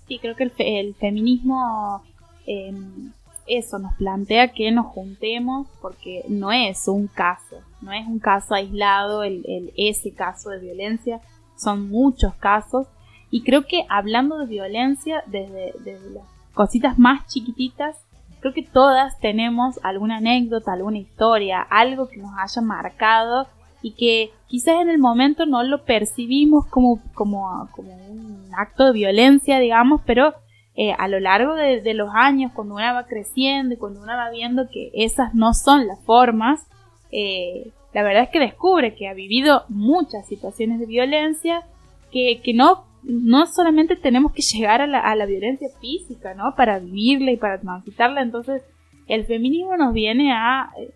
Sí, 0.08 0.18
creo 0.18 0.34
que 0.34 0.50
el, 0.58 0.94
feminismo 0.94 2.02
em, 2.46 3.12
eso 3.46 3.78
nos 3.78 3.94
plantea 3.94 4.48
que 4.48 4.70
nos 4.72 4.86
juntemos 4.86 5.68
porque 5.80 6.24
no 6.28 6.50
es 6.50 6.88
un 6.88 7.06
caso, 7.06 7.60
no 7.80 7.92
es 7.92 8.06
un 8.06 8.18
caso 8.18 8.54
aislado 8.54 9.22
el, 9.22 9.44
el, 9.46 9.72
ese 9.76 10.12
caso 10.12 10.50
de 10.50 10.58
violencia, 10.58 11.20
son 11.56 11.88
muchos 11.88 12.34
casos 12.34 12.88
y 13.30 13.42
creo 13.44 13.66
que 13.66 13.84
hablando 13.88 14.38
de 14.38 14.46
violencia 14.46 15.22
desde, 15.26 15.72
desde 15.84 16.10
las 16.10 16.24
cositas 16.52 16.98
más 16.98 17.26
chiquititas, 17.28 17.96
creo 18.42 18.52
que 18.52 18.64
todas 18.64 19.18
tenemos 19.20 19.78
alguna 19.84 20.16
anécdota, 20.16 20.72
alguna 20.72 20.98
historia, 20.98 21.62
algo 21.62 22.08
que 22.08 22.16
nos 22.16 22.32
haya 22.36 22.60
marcado 22.60 23.46
y 23.82 23.92
que 23.92 24.32
quizás 24.48 24.82
en 24.82 24.90
el 24.90 24.98
momento 24.98 25.46
no 25.46 25.62
lo 25.62 25.84
percibimos 25.84 26.66
como, 26.66 27.00
como, 27.14 27.68
como 27.70 27.94
un 27.94 28.50
acto 28.58 28.86
de 28.86 28.92
violencia, 28.92 29.60
digamos, 29.60 30.00
pero 30.04 30.34
eh, 30.74 30.92
a 30.98 31.06
lo 31.06 31.20
largo 31.20 31.54
de, 31.54 31.94
los 31.94 32.10
años, 32.12 32.50
cuando 32.52 32.74
una 32.74 32.92
va 32.92 33.06
creciendo 33.06 33.74
y 33.74 33.78
cuando 33.78 34.02
una 34.02 34.16
va 34.16 34.30
viendo 34.30 34.68
que 34.68 34.90
esas 34.92 35.34
no 35.34 35.54
son 35.54 35.86
las 35.86 36.00
formas, 36.00 36.66
eh, 37.12 37.70
la 37.94 38.02
verdad 38.02 38.24
es 38.24 38.30
que 38.30 38.40
descubre 38.40 38.96
que 38.96 39.06
ha 39.06 39.14
vivido 39.14 39.64
muchas 39.68 40.26
situaciones 40.26 40.80
de 40.80 40.86
violencia, 40.86 41.62
que, 42.10 42.40
que 42.42 42.54
no, 42.54 42.86
no 43.02 43.46
solamente 43.46 43.96
tenemos 43.96 44.32
que 44.32 44.42
llegar 44.42 44.80
a 44.80 44.86
la, 44.86 45.26
violencia 45.26 45.68
física, 45.80 46.34
¿no? 46.34 46.54
Para 46.56 46.78
vivirla 46.78 47.32
y 47.32 47.36
para 47.36 47.60
transitarla, 47.60 48.22
entonces 48.22 48.62
el 49.08 49.24
feminismo 49.26 49.76
nos 49.76 49.92
viene 49.92 50.32
a 50.32 50.70
eh, 50.78 50.90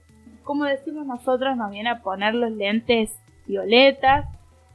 como 0.46 0.64
decimos 0.64 1.04
nosotros, 1.06 1.56
nos 1.56 1.72
viene 1.72 1.90
a 1.90 2.02
poner 2.02 2.32
los 2.34 2.52
lentes 2.52 3.11
violetas, 3.46 4.26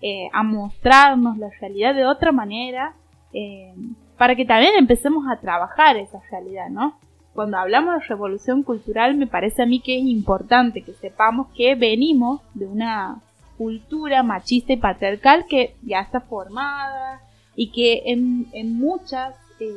eh, 0.02 0.28
a 0.34 0.44
mostrarnos 0.44 1.38
la 1.38 1.50
realidad 1.62 1.96
de 1.96 2.06
otra 2.06 2.34
manera, 2.34 2.94
eh, 3.34 3.74
para 4.18 4.36
que 4.36 4.46
también 4.46 4.74
empecemos 4.78 5.24
a 5.32 5.40
trabajar 5.40 5.96
esa 5.96 6.20
realidad, 6.30 6.70
¿no? 6.70 7.00
Cuando 7.34 7.58
hablamos 7.58 7.96
de 7.96 8.08
revolución 8.08 8.64
cultural, 8.64 9.16
me 9.16 9.28
parece 9.28 9.64
a 9.64 9.66
mí 9.66 9.80
que 9.80 9.98
es 9.98 10.04
importante 10.04 10.84
que 10.84 10.94
sepamos 10.94 11.48
que 11.56 11.76
venimos 11.76 12.42
de 12.54 12.68
una 12.68 13.22
cultura 13.62 14.24
machista 14.24 14.74
y 14.74 14.78
patriarcal 14.78 15.46
que 15.48 15.76
ya 15.84 16.00
está 16.00 16.20
formada 16.20 17.22
y 17.56 17.68
que 17.72 18.02
en, 18.08 18.48
en 18.54 18.74
muchas 18.74 19.36
eh, 19.60 19.76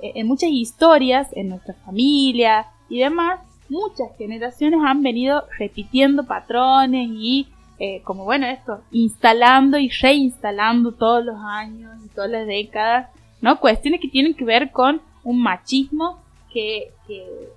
en 0.00 0.26
muchas 0.26 0.50
historias, 0.50 1.28
en 1.32 1.48
nuestra 1.48 1.72
familia 1.72 2.66
y 2.90 2.98
demás, 2.98 3.40
muchas 3.70 4.14
generaciones 4.18 4.80
han 4.84 5.02
venido 5.02 5.44
repitiendo 5.58 6.24
patrones 6.24 7.08
y, 7.10 7.48
eh, 7.78 8.02
como 8.04 8.24
bueno, 8.24 8.44
esto, 8.44 8.82
instalando 8.90 9.78
y 9.78 9.88
reinstalando 9.88 10.92
todos 10.92 11.24
los 11.24 11.36
años 11.42 11.96
y 12.04 12.08
todas 12.08 12.30
las 12.30 12.46
décadas, 12.46 13.08
¿no? 13.40 13.58
Cuestiones 13.60 14.02
que 14.02 14.08
tienen 14.08 14.34
que 14.34 14.44
ver 14.44 14.72
con 14.72 15.00
un 15.24 15.40
machismo 15.40 16.20
que, 16.52 16.92
que, 17.06 17.48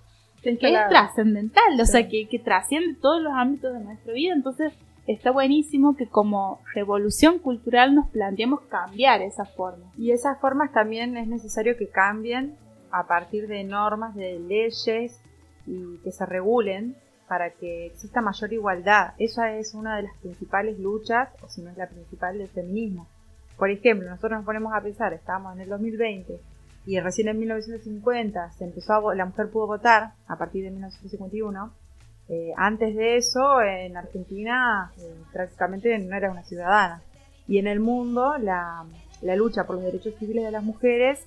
es 0.41 0.89
trascendental, 0.89 1.80
o 1.82 1.86
sea, 1.86 2.07
que, 2.07 2.30
que 2.30 2.39
trasciende 2.39 2.97
todos 3.01 3.22
los 3.22 3.34
ámbitos 3.34 3.74
de 3.74 3.82
nuestra 3.82 4.14
vida. 4.14 4.34
Entonces, 4.34 4.72
está 5.08 5.32
buenísimo 5.32 5.95
que 5.95 6.08
como 6.08 6.62
revolución 6.74 7.39
cultural 7.39 7.95
nos 7.95 8.10
planteemos 8.10 8.62
cambiar 8.62 9.22
esas 9.22 9.54
formas. 9.56 9.91
Y 9.97 10.12
esas 10.12 10.39
formas 10.39 10.72
también 10.72 11.18
es 11.18 11.28
necesario 11.28 11.78
que 11.78 11.89
cambien 11.89 12.56
a 12.91 13.08
partir 13.08 13.47
de 13.47 13.64
normas, 13.64 14.16
de 14.16 14.39
leyes, 14.39 15.22
y 15.66 15.97
que 16.04 16.12
se 16.12 16.26
regulen 16.26 16.95
para 17.28 17.52
que 17.52 17.86
exista 17.86 18.22
mayor 18.22 18.52
igualdad. 18.52 19.14
Esa 19.18 19.56
es 19.56 19.74
una 19.74 19.95
de 19.95 20.04
las 20.04 20.18
principales 20.18 20.80
luchas, 20.80 21.30
o 21.41 21.47
si 21.47 21.62
no 21.62 21.70
es 21.70 21.78
la 21.78 21.88
principal, 21.88 22.38
del 22.38 22.49
feminismo. 22.49 23.08
Por 23.58 23.70
ejemplo, 23.70 24.10
nosotros 24.10 24.39
nos 24.39 24.45
ponemos 24.45 24.74
a 24.74 24.82
pensar, 24.82 25.14
estamos 25.14 25.56
en 25.56 25.62
el 25.62 25.70
2020 25.70 26.39
y 26.86 26.99
recién 26.99 27.28
en 27.28 27.38
1950 27.38 28.52
se 28.52 28.64
empezó 28.64 29.14
la 29.14 29.26
mujer 29.26 29.52
pudo 29.52 29.68
votar 29.68 30.14
a 30.28 30.36
partir 30.38 30.64
de 30.64 30.72
1951. 30.72 31.72
Eh, 32.32 32.51
antes 32.57 32.95
de 32.95 33.17
eso, 33.17 33.61
en 33.61 33.95
Argentina 33.95 34.91
eh, 34.97 35.13
prácticamente 35.32 35.95
no 35.99 36.15
era 36.15 36.32
una 36.32 36.43
ciudadana. 36.43 37.03
Y 37.47 37.59
en 37.59 37.67
el 37.67 37.79
mundo, 37.79 38.38
la, 38.39 38.86
lucha 39.36 39.65
por 39.67 39.75
los 39.75 39.86
derechos 39.86 40.15
civiles 40.17 40.45
de 40.45 40.51
las 40.51 40.63
mujeres 40.63 41.19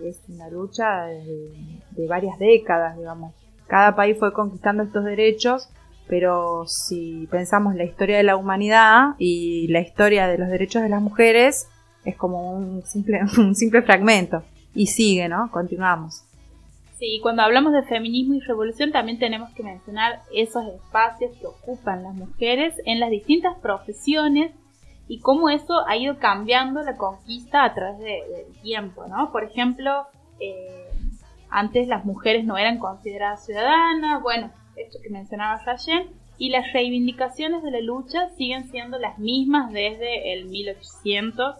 es 0.00 0.20
una 0.28 0.48
lucha 0.48 1.04
de 1.04 2.06
varias 2.08 2.38
décadas, 2.38 2.96
digamos 2.96 3.34
cada 3.72 3.96
país 3.96 4.18
fue 4.18 4.34
conquistando 4.34 4.82
estos 4.82 5.02
derechos, 5.02 5.70
pero 6.06 6.66
si 6.66 7.26
pensamos 7.30 7.74
la 7.74 7.84
historia 7.84 8.18
de 8.18 8.22
la 8.22 8.36
humanidad 8.36 9.14
y 9.16 9.66
la 9.68 9.80
historia 9.80 10.28
de 10.28 10.36
los 10.36 10.50
derechos 10.50 10.82
de 10.82 10.90
las 10.90 11.00
mujeres, 11.00 11.68
es 12.04 12.14
como 12.14 12.52
un 12.52 12.82
simple, 12.82 13.20
un 13.38 13.54
simple 13.54 13.80
fragmento. 13.80 14.42
Y 14.74 14.88
sigue, 14.88 15.26
¿no? 15.26 15.50
Continuamos. 15.50 16.22
Sí, 17.02 17.18
cuando 17.20 17.42
hablamos 17.42 17.72
de 17.72 17.82
feminismo 17.82 18.34
y 18.34 18.40
revolución 18.42 18.92
también 18.92 19.18
tenemos 19.18 19.50
que 19.54 19.64
mencionar 19.64 20.20
esos 20.32 20.64
espacios 20.68 21.36
que 21.36 21.48
ocupan 21.48 22.04
las 22.04 22.14
mujeres 22.14 22.76
en 22.84 23.00
las 23.00 23.10
distintas 23.10 23.58
profesiones 23.58 24.52
y 25.08 25.18
cómo 25.18 25.50
eso 25.50 25.84
ha 25.88 25.96
ido 25.96 26.20
cambiando 26.20 26.80
la 26.80 26.96
conquista 26.96 27.64
a 27.64 27.74
través 27.74 27.98
del 27.98 28.62
tiempo, 28.62 29.04
¿no? 29.08 29.32
Por 29.32 29.42
ejemplo, 29.42 30.06
eh, 30.38 30.90
antes 31.50 31.88
las 31.88 32.04
mujeres 32.04 32.44
no 32.44 32.56
eran 32.56 32.78
consideradas 32.78 33.46
ciudadanas, 33.46 34.22
bueno, 34.22 34.52
esto 34.76 35.00
que 35.02 35.10
mencionaba 35.10 35.60
Rayen, 35.64 36.06
y 36.38 36.50
las 36.50 36.72
reivindicaciones 36.72 37.64
de 37.64 37.72
la 37.72 37.80
lucha 37.80 38.28
siguen 38.36 38.70
siendo 38.70 39.00
las 39.00 39.18
mismas 39.18 39.72
desde 39.72 40.34
el 40.34 40.44
1800 40.44 41.56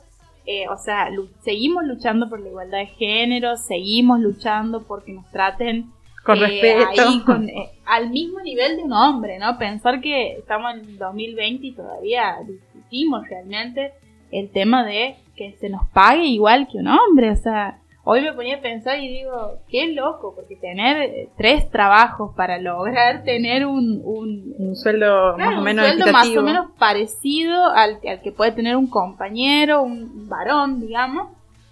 Eh, 0.46 0.66
o 0.68 0.76
sea, 0.76 1.08
seguimos 1.40 1.84
luchando 1.84 2.28
por 2.28 2.40
la 2.40 2.48
igualdad 2.48 2.78
de 2.78 2.86
género, 2.86 3.56
seguimos 3.56 4.20
luchando 4.20 4.82
porque 4.82 5.12
nos 5.12 5.30
traten 5.30 5.92
con 6.24 6.38
eh, 6.38 6.40
respeto. 6.40 7.32
Eh, 7.42 7.70
al 7.84 8.10
mismo 8.10 8.40
nivel 8.40 8.76
de 8.76 8.82
un 8.82 8.92
hombre, 8.92 9.38
¿no? 9.38 9.58
Pensar 9.58 10.00
que 10.00 10.32
estamos 10.38 10.74
en 10.74 10.98
2020 10.98 11.66
y 11.66 11.72
todavía 11.72 12.38
discutimos 12.46 13.28
realmente 13.28 13.92
el 14.30 14.50
tema 14.50 14.84
de 14.84 15.16
que 15.36 15.52
se 15.60 15.68
nos 15.68 15.88
pague 15.90 16.24
igual 16.24 16.68
que 16.70 16.78
un 16.78 16.88
hombre, 16.88 17.30
o 17.30 17.36
sea, 17.36 17.78
hoy 18.04 18.22
me 18.22 18.32
ponía 18.32 18.56
a 18.56 18.60
pensar 18.60 18.98
y 18.98 19.08
digo, 19.08 19.58
qué 19.68 19.92
loco, 19.92 20.34
porque 20.34 20.56
tener 20.56 21.02
eh, 21.02 21.28
tres 21.36 21.70
trabajos 21.70 22.34
para 22.34 22.58
lograr 22.58 23.22
tener 23.24 23.66
un, 23.66 24.00
un, 24.04 24.76
sueldo, 24.76 25.36
más, 25.38 25.58
o 25.58 25.62
menos 25.62 25.86
sueldo 25.86 26.12
más 26.12 26.28
o 26.36 26.42
menos 26.42 26.66
parecido 26.78 27.66
al, 27.66 27.98
al, 28.06 28.20
que 28.20 28.32
puede 28.32 28.52
tener 28.52 28.76
un 28.76 28.88
compañero, 28.88 29.82
un 29.82 30.28
varón, 30.28 30.80
digamos, 30.80 31.28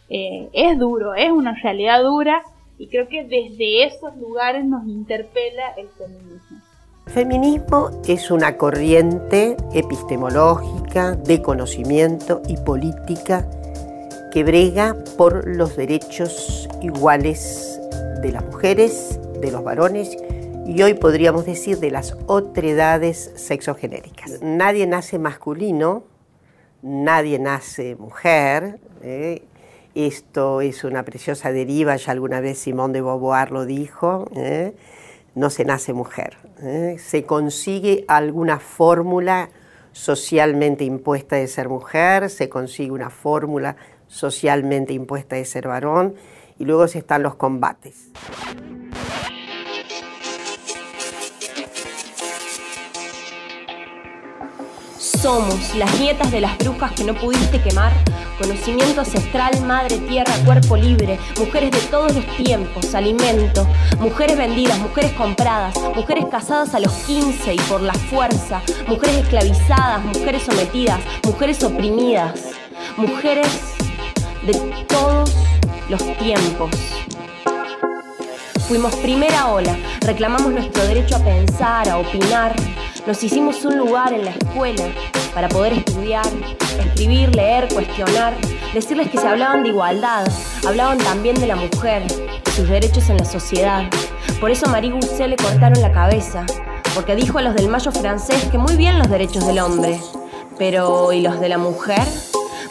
eh, 0.09 0.49
es 0.53 0.79
duro, 0.79 1.15
es 1.15 1.31
una 1.31 1.55
realidad 1.55 2.03
dura 2.03 2.43
y 2.79 2.89
creo 2.89 3.09
que 3.09 3.25
desde 3.25 3.85
esos 3.85 4.17
lugares 4.17 4.65
nos 4.65 4.87
interpela 4.87 5.73
el 5.77 5.89
feminismo. 5.89 6.59
Feminismo 7.07 7.91
es 8.07 8.31
una 8.31 8.57
corriente 8.57 9.57
epistemológica 9.75 11.13
de 11.17 11.43
conocimiento 11.43 12.41
y 12.47 12.57
política 12.57 13.49
que 14.31 14.45
brega 14.45 14.97
por 15.17 15.47
los 15.47 15.77
derechos 15.77 16.69
iguales 16.81 17.81
de 18.23 18.33
las 18.33 18.45
mujeres, 18.45 19.19
de 19.41 19.51
los 19.51 19.65
varones 19.65 20.17
y 20.67 20.83
hoy 20.83 20.95
podríamos 20.95 21.47
decir 21.47 21.79
de 21.79 21.91
las 21.91 22.17
otredades 22.27 23.33
sexogenéricas. 23.35 24.41
Nadie 24.41 24.87
nace 24.87 25.19
masculino, 25.19 26.05
nadie 26.81 27.41
nace 27.41 27.97
mujer. 27.97 28.79
¿eh? 29.03 29.43
Esto 29.97 30.61
es 30.61 30.85
una 30.85 31.03
preciosa 31.03 31.51
deriva, 31.51 31.97
ya 31.97 32.13
alguna 32.13 32.41
vez 32.41 32.59
Simón 32.59 32.93
de 32.93 33.01
Beauvoir 33.01 33.51
lo 33.51 33.67
dijo. 33.67 34.29
¿eh? 34.37 34.75
No 35.35 35.51
se 35.51 35.65
nace 35.65 35.93
mujer, 35.93 36.37
¿eh? 36.63 36.97
se 37.01 37.25
consigue 37.25 38.05
alguna 38.07 38.61
fórmula 38.61 39.51
socialmente 39.93 40.85
impuesta 40.85 41.35
de 41.37 41.49
ser 41.49 41.69
mujer, 41.69 42.31
se 42.31 42.49
consigue 42.49 42.93
una 42.93 43.11
fórmula 43.11 43.77
socialmente 44.11 44.93
impuesta 44.93 45.37
de 45.37 45.45
ser 45.45 45.69
varón, 45.69 46.15
y 46.59 46.65
luego 46.67 46.85
están 46.85 47.23
los 47.23 47.37
combates. 47.37 48.11
Somos 54.99 55.75
las 55.77 56.01
nietas 56.01 56.31
de 56.31 56.41
las 56.41 56.57
brujas 56.59 56.93
que 56.93 57.05
no 57.05 57.15
pudiste 57.15 57.63
quemar, 57.63 57.93
conocimiento 58.39 59.01
ancestral, 59.01 59.61
madre 59.67 59.99
tierra, 59.99 60.33
cuerpo 60.45 60.77
libre, 60.77 61.19
mujeres 61.39 61.71
de 61.71 61.81
todos 61.91 62.15
los 62.15 62.27
tiempos, 62.37 62.95
alimento, 62.95 63.67
mujeres 63.99 64.37
vendidas, 64.37 64.79
mujeres 64.79 65.13
compradas, 65.13 65.75
mujeres 65.95 66.25
casadas 66.31 66.75
a 66.75 66.81
los 66.81 66.93
15 67.05 67.55
y 67.55 67.59
por 67.61 67.83
la 67.83 67.95
fuerza, 67.95 68.63
mujeres 68.89 69.17
esclavizadas, 69.17 70.05
mujeres 70.05 70.43
sometidas, 70.43 71.01
mujeres 71.25 71.63
oprimidas, 71.63 72.41
mujeres 72.97 73.70
de 74.43 74.53
todos 74.89 75.35
los 75.89 76.19
tiempos. 76.19 76.71
Fuimos 78.69 78.95
primera 78.97 79.49
ola, 79.49 79.77
reclamamos 80.03 80.53
nuestro 80.53 80.85
derecho 80.85 81.17
a 81.17 81.19
pensar, 81.19 81.89
a 81.89 81.99
opinar, 81.99 82.55
nos 83.07 83.23
hicimos 83.23 83.65
un 83.65 83.77
lugar 83.77 84.13
en 84.13 84.25
la 84.25 84.31
escuela 84.31 84.85
para 85.35 85.49
poder 85.49 85.73
estudiar, 85.73 86.27
escribir, 86.79 87.35
leer, 87.35 87.67
cuestionar, 87.73 88.35
decirles 88.73 89.11
que 89.11 89.19
se 89.19 89.27
hablaban 89.27 89.63
de 89.65 89.71
igualdad, 89.71 90.27
hablaban 90.67 90.99
también 90.99 91.41
de 91.41 91.47
la 91.47 91.57
mujer, 91.57 92.07
de 92.07 92.53
sus 92.53 92.69
derechos 92.69 93.09
en 93.09 93.17
la 93.17 93.25
sociedad. 93.25 93.85
Por 94.41 94.51
eso 94.51 94.69
Marie 94.69 94.93
Gousset 94.93 95.29
le 95.29 95.37
cortaron 95.37 95.83
la 95.83 95.93
cabeza, 95.93 96.47
porque 96.95 97.17
dijo 97.17 97.39
a 97.39 97.43
los 97.43 97.55
del 97.55 97.69
mayo 97.69 97.91
francés 97.91 98.45
que 98.51 98.59
muy 98.59 98.77
bien 98.77 98.99
los 98.99 99.11
derechos 99.11 99.47
del 99.47 99.59
hombre, 99.59 100.01
pero 100.59 101.13
¿y 101.13 101.23
los 101.23 101.41
de 101.41 101.49
la 101.49 101.59
mujer? 101.59 102.07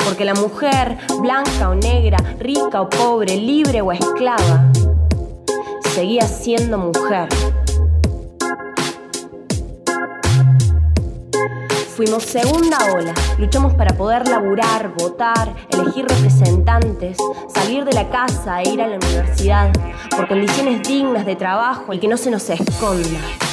Porque 0.04 0.26
la 0.26 0.34
mujer, 0.34 0.97
blanca 1.22 1.70
o 1.70 1.76
negra, 1.76 2.18
rica 2.39 2.82
o 2.82 2.89
pobre, 2.89 3.38
libre 3.38 3.82
o 3.82 3.91
esclava, 3.91 4.72
seguía 5.93 6.28
siendo 6.28 6.78
mujer. 6.78 7.28
Fuimos 11.95 12.24
segunda 12.24 12.78
ola, 12.93 13.14
luchamos 13.38 13.74
para 13.74 13.93
poder 13.97 14.26
laburar, 14.26 14.93
votar, 14.97 15.54
elegir 15.70 16.06
representantes, 16.08 17.18
salir 17.54 17.84
de 17.84 17.91
la 17.91 18.10
casa 18.10 18.62
e 18.62 18.70
ir 18.70 18.82
a 18.82 18.88
la 18.88 18.95
universidad, 18.95 19.70
por 20.16 20.30
condiciones 20.30 20.82
dignas 20.88 21.26
de 21.26 21.36
trabajo 21.36 21.93
y 21.93 22.00
que 22.00 22.08
no 22.08 22.16
se 22.16 22.32
nos 22.32 22.50
esconda. 22.50 23.49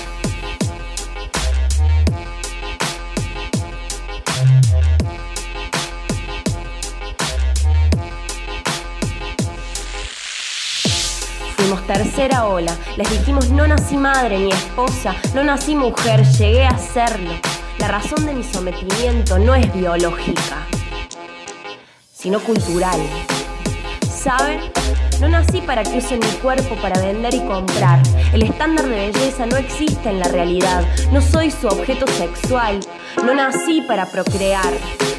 Tercera 11.87 12.47
ola. 12.47 12.77
Les 12.97 13.09
dijimos 13.11 13.51
no 13.51 13.67
nací 13.67 13.97
madre 13.97 14.39
ni 14.39 14.51
esposa, 14.51 15.15
no 15.35 15.45
nací 15.45 15.75
mujer, 15.75 16.25
llegué 16.25 16.65
a 16.65 16.77
serlo. 16.79 17.33
La 17.79 17.89
razón 17.89 18.27
de 18.27 18.35
mi 18.35 18.43
sometimiento 18.43 19.39
no 19.39 19.55
es 19.55 19.73
biológica, 19.73 20.67
sino 22.13 22.41
cultural. 22.41 23.01
¿Saben? 24.11 24.61
No 25.21 25.29
nací 25.29 25.61
para 25.61 25.83
que 25.83 25.99
usen 25.99 26.19
mi 26.19 26.39
cuerpo 26.43 26.75
para 26.83 27.01
vender 27.01 27.35
y 27.35 27.41
comprar. 27.41 28.01
El 28.33 28.43
estándar 28.43 28.87
de 28.87 29.13
belleza 29.13 29.47
no 29.47 29.57
existe 29.57 30.11
en 30.11 30.19
la 30.19 30.29
realidad. 30.29 30.85
No 31.13 31.21
soy 31.21 31.51
su 31.51 31.69
objeto 31.69 32.07
sexual. 32.07 32.81
No 33.25 33.35
nací 33.35 33.83
para 33.83 34.07
procrear. 34.07 34.73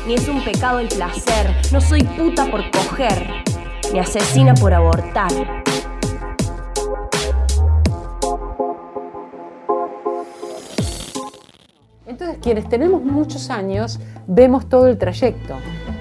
Ni 0.06 0.16
es 0.16 0.28
un 0.28 0.44
pecado 0.44 0.80
el 0.80 0.88
placer. 0.88 1.56
No 1.72 1.80
soy 1.80 2.04
puta 2.04 2.46
por 2.52 2.70
coger. 2.70 3.44
Ni 3.94 4.00
asesina 4.00 4.54
por 4.54 4.74
abortar. 4.74 5.32
Entonces, 12.08 12.38
quienes 12.42 12.70
tenemos 12.70 13.04
muchos 13.04 13.50
años, 13.50 14.00
vemos 14.28 14.70
todo 14.70 14.88
el 14.88 14.98
trayecto 14.98 15.56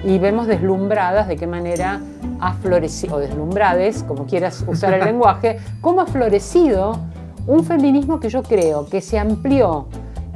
y 0.05 0.17
vemos 0.19 0.47
deslumbradas 0.47 1.27
de 1.27 1.35
qué 1.35 1.47
manera 1.47 1.99
ha 2.39 2.53
florecido, 2.53 3.17
o 3.17 3.19
deslumbrades, 3.19 4.03
como 4.03 4.25
quieras 4.25 4.63
usar 4.69 4.93
el 4.93 5.03
lenguaje, 5.05 5.59
cómo 5.81 5.99
ha 5.99 6.05
florecido 6.05 6.97
un 7.45 7.65
feminismo 7.65 8.21
que 8.21 8.29
yo 8.29 8.41
creo 8.41 8.87
que 8.87 9.01
se 9.01 9.19
amplió 9.19 9.87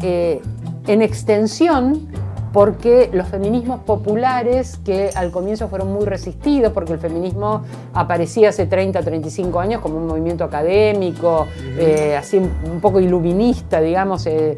eh, 0.01 0.41
en 0.87 1.01
extensión 1.01 2.10
porque 2.53 3.09
los 3.13 3.27
feminismos 3.29 3.81
populares 3.81 4.77
que 4.83 5.09
al 5.15 5.31
comienzo 5.31 5.69
fueron 5.69 5.93
muy 5.93 6.05
resistidos, 6.05 6.73
porque 6.73 6.93
el 6.93 6.99
feminismo 6.99 7.63
aparecía 7.93 8.49
hace 8.49 8.65
30, 8.65 9.01
35 9.01 9.59
años 9.59 9.81
como 9.81 9.97
un 9.97 10.07
movimiento 10.07 10.43
académico, 10.43 11.47
eh, 11.77 12.15
así 12.17 12.37
un 12.37 12.81
poco 12.81 12.99
iluminista, 12.99 13.79
digamos, 13.79 14.25
eh. 14.25 14.55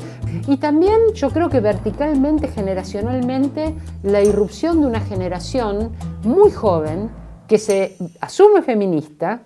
y 0.47 0.57
también 0.57 1.13
yo 1.13 1.29
creo 1.29 1.49
que 1.49 1.59
verticalmente, 1.59 2.47
generacionalmente, 2.47 3.75
la 4.01 4.21
irrupción 4.21 4.81
de 4.81 4.87
una 4.87 4.99
generación 4.99 5.91
muy 6.23 6.51
joven 6.51 7.09
que 7.47 7.57
se 7.59 7.97
asume 8.21 8.63
feminista 8.63 9.41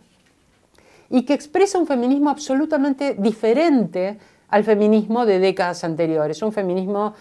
y 1.10 1.24
que 1.24 1.34
expresa 1.34 1.78
un 1.78 1.88
feminismo 1.88 2.30
absolutamente 2.30 3.16
diferente 3.18 4.18
al 4.50 4.64
feminismo 4.64 5.26
de 5.26 5.40
décadas 5.40 5.84
anteriores, 5.84 6.42
un 6.42 6.54
feminismo 6.54 7.14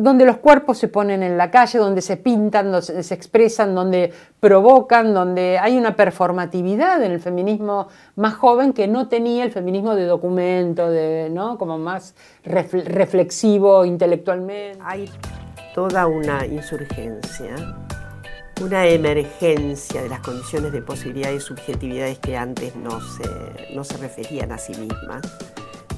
donde 0.00 0.24
los 0.24 0.38
cuerpos 0.38 0.78
se 0.78 0.88
ponen 0.88 1.22
en 1.22 1.36
la 1.36 1.50
calle, 1.50 1.78
donde 1.78 2.02
se 2.02 2.16
pintan, 2.16 2.70
donde 2.70 3.02
se 3.02 3.14
expresan, 3.14 3.74
donde 3.74 4.12
provocan, 4.40 5.14
donde 5.14 5.58
hay 5.58 5.76
una 5.76 5.96
performatividad 5.96 7.02
en 7.02 7.12
el 7.12 7.20
feminismo 7.20 7.88
más 8.14 8.34
joven 8.34 8.72
que 8.72 8.88
no 8.88 9.08
tenía 9.08 9.44
el 9.44 9.52
feminismo 9.52 9.94
de 9.94 10.04
documento, 10.04 10.90
de, 10.90 11.28
¿no? 11.30 11.58
como 11.58 11.78
más 11.78 12.14
reflexivo 12.44 13.84
intelectualmente. 13.84 14.78
Hay 14.84 15.10
toda 15.74 16.06
una 16.06 16.46
insurgencia, 16.46 17.54
una 18.62 18.86
emergencia 18.86 20.02
de 20.02 20.08
las 20.08 20.20
condiciones 20.20 20.72
de 20.72 20.82
posibilidades 20.82 21.42
y 21.42 21.46
subjetividades 21.46 22.18
que 22.18 22.36
antes 22.36 22.76
no 22.76 23.00
se, 23.00 23.74
no 23.74 23.84
se 23.84 23.96
referían 23.98 24.52
a 24.52 24.58
sí 24.58 24.72
mismas 24.72 25.22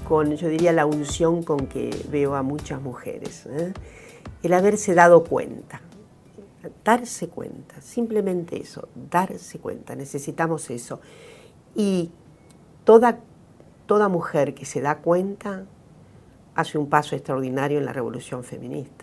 con, 0.08 0.34
yo 0.36 0.48
diría, 0.48 0.72
la 0.72 0.86
unción 0.86 1.42
con 1.42 1.66
que 1.66 1.90
veo 2.10 2.34
a 2.34 2.42
muchas 2.42 2.80
mujeres. 2.80 3.44
¿eh? 3.44 3.74
El 4.42 4.54
haberse 4.54 4.94
dado 4.94 5.22
cuenta, 5.22 5.82
darse 6.82 7.28
cuenta, 7.28 7.82
simplemente 7.82 8.58
eso, 8.58 8.88
darse 9.10 9.58
cuenta, 9.58 9.94
necesitamos 9.94 10.70
eso. 10.70 11.00
Y 11.74 12.10
toda, 12.84 13.20
toda 13.84 14.08
mujer 14.08 14.54
que 14.54 14.64
se 14.64 14.80
da 14.80 14.98
cuenta 14.98 15.66
hace 16.54 16.78
un 16.78 16.88
paso 16.88 17.14
extraordinario 17.14 17.78
en 17.78 17.84
la 17.84 17.92
revolución 17.92 18.44
feminista. 18.44 18.97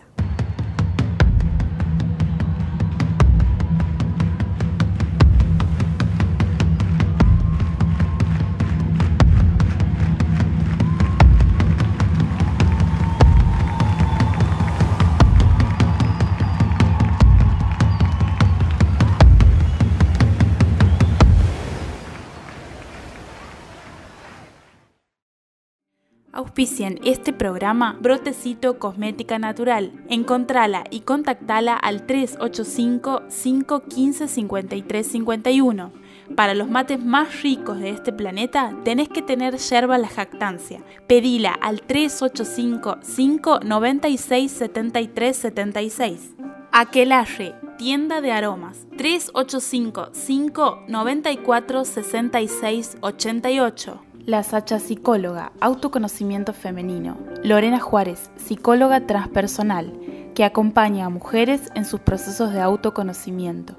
Auspician 26.55 26.99
este 27.03 27.33
programa 27.33 27.97
Brotecito 27.99 28.79
Cosmética 28.79 29.37
Natural. 29.37 29.91
Encontrala 30.07 30.85
y 30.89 31.01
contactala 31.01 31.75
al 31.75 32.05
385 32.05 33.23
515 33.27 34.27
5351. 34.29 35.91
Para 36.37 36.53
los 36.53 36.69
mates 36.69 37.03
más 37.03 37.41
ricos 37.43 37.79
de 37.79 37.89
este 37.89 38.13
planeta, 38.13 38.73
tenés 38.85 39.09
que 39.09 39.21
tener 39.21 39.57
yerba 39.57 39.97
la 39.97 40.07
jactancia. 40.07 40.81
Pedila 41.07 41.51
al 41.51 41.81
385 41.81 42.99
596 43.01 44.49
73 44.49 45.35
76. 45.35 46.35
Aquelarre, 46.71 47.55
tienda 47.77 48.21
de 48.21 48.31
aromas. 48.31 48.87
385 48.95 50.11
594 50.13 51.83
66 51.83 52.97
88. 53.01 54.04
La 54.25 54.41
Sacha 54.41 54.79
Psicóloga, 54.79 55.51
Autoconocimiento 55.61 56.51
Femenino. 56.51 57.15
Lorena 57.43 57.79
Juárez, 57.79 58.31
psicóloga 58.37 59.05
transpersonal, 59.05 59.93
que 60.33 60.43
acompaña 60.43 61.05
a 61.05 61.09
mujeres 61.09 61.71
en 61.75 61.85
sus 61.85 61.99
procesos 61.99 62.51
de 62.51 62.59
autoconocimiento. 62.59 63.75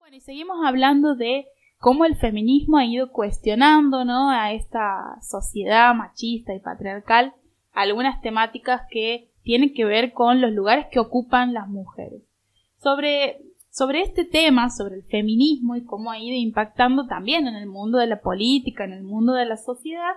Bueno, 0.00 0.16
y 0.16 0.20
seguimos 0.20 0.56
hablando 0.66 1.14
de 1.14 1.46
cómo 1.78 2.06
el 2.06 2.16
feminismo 2.16 2.78
ha 2.78 2.84
ido 2.84 3.12
cuestionando 3.12 4.04
¿no? 4.04 4.30
a 4.30 4.52
esta 4.52 5.20
sociedad 5.22 5.94
machista 5.94 6.52
y 6.52 6.58
patriarcal 6.58 7.32
algunas 7.70 8.20
temáticas 8.22 8.82
que 8.90 9.30
tienen 9.44 9.74
que 9.74 9.84
ver 9.84 10.12
con 10.12 10.40
los 10.40 10.50
lugares 10.50 10.86
que 10.90 10.98
ocupan 10.98 11.54
las 11.54 11.68
mujeres. 11.68 12.22
Sobre 12.78 13.44
sobre 13.80 14.02
este 14.02 14.26
tema, 14.26 14.68
sobre 14.68 14.96
el 14.96 15.04
feminismo 15.04 15.74
y 15.74 15.86
cómo 15.86 16.10
ha 16.10 16.18
ido 16.18 16.36
impactando 16.36 17.06
también 17.06 17.46
en 17.46 17.54
el 17.54 17.66
mundo 17.66 17.96
de 17.96 18.06
la 18.06 18.20
política, 18.20 18.84
en 18.84 18.92
el 18.92 19.02
mundo 19.02 19.32
de 19.32 19.46
la 19.46 19.56
sociedad, 19.56 20.12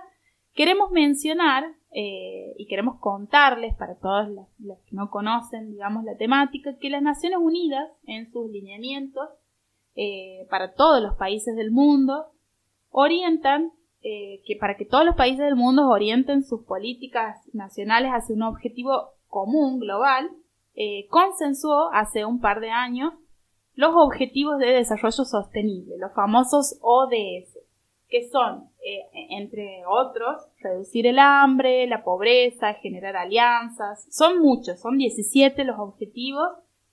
queremos 0.52 0.90
mencionar 0.90 1.64
eh, 1.90 2.52
y 2.58 2.66
queremos 2.66 3.00
contarles 3.00 3.74
para 3.74 3.94
todos 3.94 4.28
los, 4.28 4.78
que 4.80 4.94
no 4.94 5.08
conocen, 5.08 5.70
digamos, 5.70 6.04
la 6.04 6.14
temática, 6.18 6.76
que 6.78 6.90
las 6.90 7.00
Naciones 7.00 7.38
Unidas, 7.40 7.88
en 8.04 8.30
sus 8.30 8.50
lineamientos, 8.50 9.30
eh, 9.94 10.46
para 10.50 10.74
todos 10.74 11.00
los 11.00 11.14
países 11.16 11.56
del 11.56 11.70
mundo, 11.70 12.26
orientan 12.90 13.72
eh, 14.02 14.42
que 14.44 14.56
para 14.56 14.76
que 14.76 14.84
todos 14.84 15.06
los 15.06 15.16
países 15.16 15.42
del 15.42 15.56
mundo 15.56 15.88
orienten 15.88 16.44
sus 16.44 16.64
políticas 16.64 17.38
nacionales 17.54 18.10
hacia 18.12 18.36
un 18.36 18.42
objetivo 18.42 19.14
común, 19.26 19.80
global, 19.80 20.28
consensuó 21.08 21.88
hace 21.92 22.24
un 22.24 22.40
par 22.40 22.58
de 22.58 22.68
años 22.70 23.14
los 23.76 23.92
Objetivos 23.94 24.58
de 24.58 24.66
Desarrollo 24.66 25.24
Sostenible, 25.24 25.98
los 25.98 26.12
famosos 26.12 26.78
ODS, 26.80 27.58
que 28.08 28.28
son, 28.28 28.68
eh, 28.84 29.08
entre 29.30 29.82
otros, 29.88 30.46
reducir 30.60 31.06
el 31.06 31.18
hambre, 31.18 31.86
la 31.86 32.04
pobreza, 32.04 32.74
generar 32.74 33.16
alianzas. 33.16 34.06
Son 34.10 34.40
muchos, 34.40 34.80
son 34.80 34.98
17 34.98 35.64
los 35.64 35.78
objetivos 35.78 36.48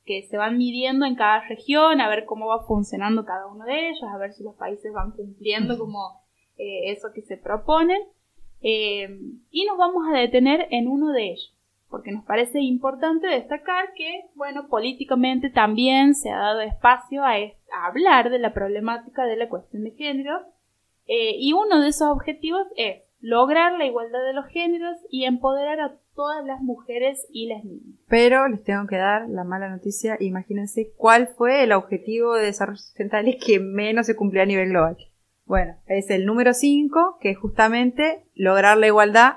que 0.05 0.23
se 0.23 0.37
van 0.37 0.57
midiendo 0.57 1.05
en 1.05 1.15
cada 1.15 1.47
región, 1.47 2.01
a 2.01 2.09
ver 2.09 2.25
cómo 2.25 2.47
va 2.47 2.65
funcionando 2.65 3.23
cada 3.23 3.45
uno 3.47 3.65
de 3.65 3.89
ellos, 3.89 4.03
a 4.11 4.17
ver 4.17 4.33
si 4.33 4.43
los 4.43 4.55
países 4.55 4.91
van 4.93 5.11
cumpliendo 5.11 5.77
como 5.77 6.21
eh, 6.57 6.91
eso 6.91 7.09
que 7.13 7.21
se 7.21 7.37
proponen. 7.37 8.01
Eh, 8.63 9.07
y 9.51 9.65
nos 9.65 9.77
vamos 9.77 10.03
a 10.11 10.17
detener 10.17 10.67
en 10.71 10.87
uno 10.87 11.11
de 11.11 11.31
ellos, 11.31 11.55
porque 11.91 12.11
nos 12.11 12.23
parece 12.23 12.61
importante 12.61 13.27
destacar 13.27 13.93
que, 13.95 14.21
bueno, 14.35 14.69
políticamente 14.69 15.49
también 15.49 16.15
se 16.15 16.31
ha 16.31 16.37
dado 16.37 16.61
espacio 16.61 17.23
a, 17.23 17.35
hablar 17.85 18.29
de 18.31 18.39
la 18.39 18.53
problemática 18.53 19.25
de 19.25 19.35
la 19.35 19.49
cuestión 19.49 19.83
de 19.83 19.91
género, 19.91 20.39
eh, 21.05 21.35
y 21.37 21.53
uno 21.53 21.81
de 21.81 21.89
esos 21.89 22.07
objetivos 22.07 22.65
es 22.77 23.03
lograr 23.19 23.73
la 23.77 23.85
igualdad 23.85 24.25
de 24.25 24.33
los 24.33 24.47
géneros 24.47 24.97
y 25.09 25.25
empoderar 25.25 25.79
a 25.79 25.97
todas 26.15 26.45
las 26.45 26.61
mujeres 26.61 27.27
y 27.29 27.47
las 27.47 27.63
niñas. 27.63 27.99
Pero 28.07 28.47
les 28.47 28.63
tengo 28.63 28.87
que 28.87 28.97
dar 28.97 29.27
la 29.29 29.43
mala 29.43 29.69
noticia, 29.69 30.17
imagínense 30.19 30.93
cuál 30.95 31.27
fue 31.27 31.63
el 31.63 31.73
objetivo 31.73 32.35
de 32.35 32.45
desarrollo 32.45 32.77
sustentable 32.77 33.37
que 33.37 33.59
menos 33.59 34.05
se 34.05 34.15
cumplió 34.15 34.43
a 34.43 34.45
nivel 34.47 34.69
global. 34.69 34.97
Bueno, 35.45 35.75
es 35.87 36.09
el 36.09 36.25
número 36.25 36.53
5, 36.53 37.17
que 37.19 37.31
es 37.31 37.37
justamente 37.37 38.23
lograr 38.35 38.77
la 38.77 38.87
igualdad 38.87 39.33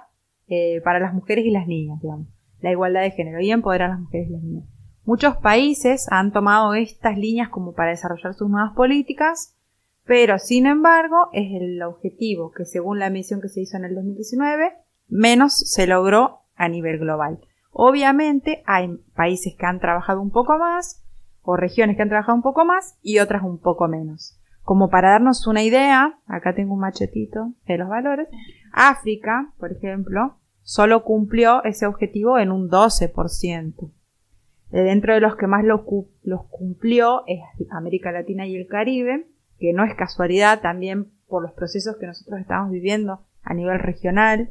eh, 0.46 0.80
para 0.82 1.00
las 1.00 1.12
mujeres 1.12 1.44
y 1.44 1.50
las 1.50 1.66
niñas, 1.66 2.00
digamos 2.00 2.33
la 2.64 2.72
igualdad 2.72 3.02
de 3.02 3.10
género 3.10 3.40
y 3.40 3.50
empoderar 3.50 3.90
a 3.90 3.92
las 3.92 4.00
mujeres 4.00 4.28
y 4.28 4.32
las 4.32 4.42
niñas. 4.42 4.64
Muchos 5.04 5.36
países 5.36 6.06
han 6.10 6.32
tomado 6.32 6.72
estas 6.72 7.18
líneas 7.18 7.50
como 7.50 7.74
para 7.74 7.90
desarrollar 7.90 8.32
sus 8.32 8.48
nuevas 8.48 8.72
políticas, 8.74 9.54
pero 10.06 10.38
sin 10.38 10.64
embargo 10.64 11.28
es 11.34 11.60
el 11.60 11.82
objetivo 11.82 12.52
que 12.52 12.64
según 12.64 12.98
la 12.98 13.10
misión 13.10 13.42
que 13.42 13.50
se 13.50 13.60
hizo 13.60 13.76
en 13.76 13.84
el 13.84 13.94
2019 13.94 14.72
menos 15.08 15.52
se 15.52 15.86
logró 15.86 16.40
a 16.56 16.68
nivel 16.68 16.98
global. 16.98 17.38
Obviamente 17.70 18.62
hay 18.64 18.96
países 19.14 19.54
que 19.58 19.66
han 19.66 19.78
trabajado 19.78 20.22
un 20.22 20.30
poco 20.30 20.56
más 20.56 21.04
o 21.42 21.58
regiones 21.58 21.96
que 21.96 22.02
han 22.02 22.08
trabajado 22.08 22.36
un 22.36 22.42
poco 22.42 22.64
más 22.64 22.98
y 23.02 23.18
otras 23.18 23.42
un 23.42 23.58
poco 23.58 23.88
menos. 23.88 24.40
Como 24.62 24.88
para 24.88 25.10
darnos 25.10 25.46
una 25.46 25.62
idea, 25.62 26.18
acá 26.26 26.54
tengo 26.54 26.72
un 26.72 26.80
machetito 26.80 27.52
de 27.66 27.76
los 27.76 27.90
valores, 27.90 28.28
África, 28.72 29.52
por 29.58 29.70
ejemplo, 29.70 30.38
solo 30.64 31.04
cumplió 31.04 31.62
ese 31.62 31.86
objetivo 31.86 32.38
en 32.38 32.50
un 32.50 32.68
12%. 32.68 33.90
De 34.70 34.82
dentro 34.82 35.14
de 35.14 35.20
los 35.20 35.36
que 35.36 35.46
más 35.46 35.64
los 35.64 35.82
cumplió 36.50 37.22
es 37.28 37.40
América 37.70 38.10
Latina 38.10 38.46
y 38.46 38.56
el 38.56 38.66
Caribe, 38.66 39.26
que 39.60 39.72
no 39.72 39.84
es 39.84 39.94
casualidad 39.94 40.60
también 40.60 41.12
por 41.28 41.42
los 41.42 41.52
procesos 41.52 41.96
que 41.96 42.06
nosotros 42.06 42.40
estamos 42.40 42.72
viviendo 42.72 43.20
a 43.42 43.54
nivel 43.54 43.78
regional, 43.78 44.50